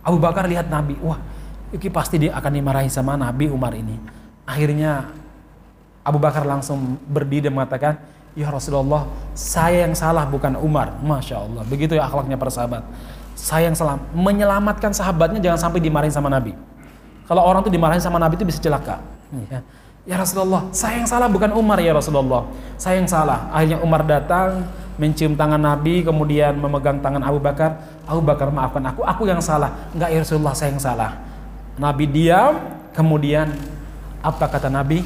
[0.04, 1.16] Abu Bakar lihat Nabi, wah,
[1.72, 3.96] ini pasti dia akan dimarahi sama Nabi Umar ini.
[4.44, 5.08] Akhirnya
[6.04, 7.98] Abu Bakar langsung berdiri dan mengatakan,
[8.36, 10.92] Ya Rasulullah, saya yang salah bukan Umar.
[11.00, 12.84] Masya Allah, begitu ya akhlaknya para sahabat.
[13.32, 16.52] Saya yang salah, menyelamatkan sahabatnya jangan sampai dimarahin sama Nabi.
[17.26, 19.02] Kalau orang tuh dimarahin sama Nabi itu bisa celaka.
[19.50, 19.60] Ya.
[20.06, 22.46] ya Rasulullah, saya yang salah bukan Umar ya Rasulullah.
[22.78, 23.50] Saya yang salah.
[23.50, 24.62] Akhirnya Umar datang,
[24.94, 27.82] mencium tangan Nabi, kemudian memegang tangan Abu Bakar.
[28.06, 29.90] Abu Bakar maafkan aku, aku yang salah.
[29.90, 31.10] Enggak ya Rasulullah, saya yang salah.
[31.76, 32.62] Nabi diam,
[32.94, 33.50] kemudian
[34.22, 35.02] apa kata Nabi?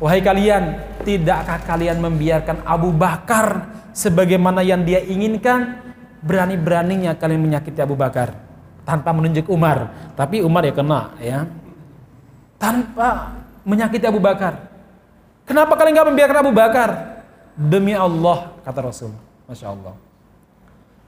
[0.00, 5.84] Wahai kalian, tidakkah kalian membiarkan Abu Bakar sebagaimana yang dia inginkan?
[6.24, 8.43] Berani-beraninya kalian menyakiti Abu Bakar
[8.84, 11.40] tanpa menunjuk Umar, tapi Umar ya kena ya.
[12.60, 14.70] Tanpa menyakiti Abu Bakar.
[15.44, 16.90] Kenapa kalian nggak membiarkan Abu Bakar?
[17.56, 19.12] Demi Allah kata Rasul.
[19.44, 19.94] Masya Allah.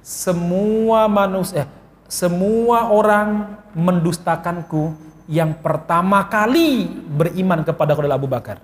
[0.05, 1.68] Semua manusia, eh,
[2.07, 4.95] semua orang mendustakanku
[5.27, 8.62] yang pertama kali beriman kepada adalah Abu Bakar.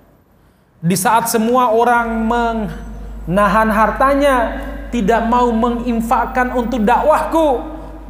[0.79, 4.35] Di saat semua orang menahan hartanya,
[4.93, 7.47] tidak mau menginfakkan untuk dakwahku,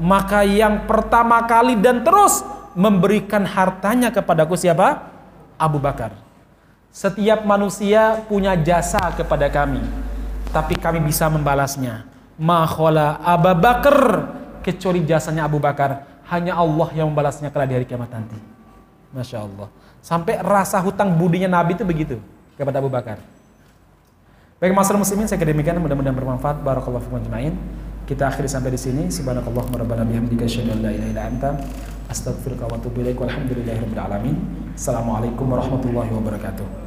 [0.01, 2.41] maka yang pertama kali dan terus
[2.73, 5.13] memberikan hartanya kepadaku siapa?
[5.57, 6.17] Abu Bakar.
[6.93, 9.81] Setiap manusia punya jasa kepada kami,
[10.53, 12.05] tapi kami bisa membalasnya.
[12.37, 13.97] Makhola Abu Bakar
[14.65, 18.37] kecuali jasanya Abu Bakar, hanya Allah yang membalasnya kelak di hari kiamat nanti.
[19.13, 19.69] Masya Allah.
[20.01, 22.17] Sampai rasa hutang budinya Nabi itu begitu
[22.57, 23.21] kepada Abu Bakar.
[24.57, 26.63] Baik masalah muslimin saya kira demikian mudah-mudahan bermanfaat.
[26.63, 27.55] Barakallahu ajma'in.
[28.03, 29.07] Kita akhiri sampai di sini.
[29.07, 31.49] Subhanakallahumma rabbana bihamdika asyhadu an la ilaha illa anta
[32.11, 33.15] astaghfiruka wa atubu ilaik.
[33.15, 34.35] Walhamdulillahirabbil alamin.
[34.75, 36.82] Assalamualaikum warahmatullahi wabarakatuh.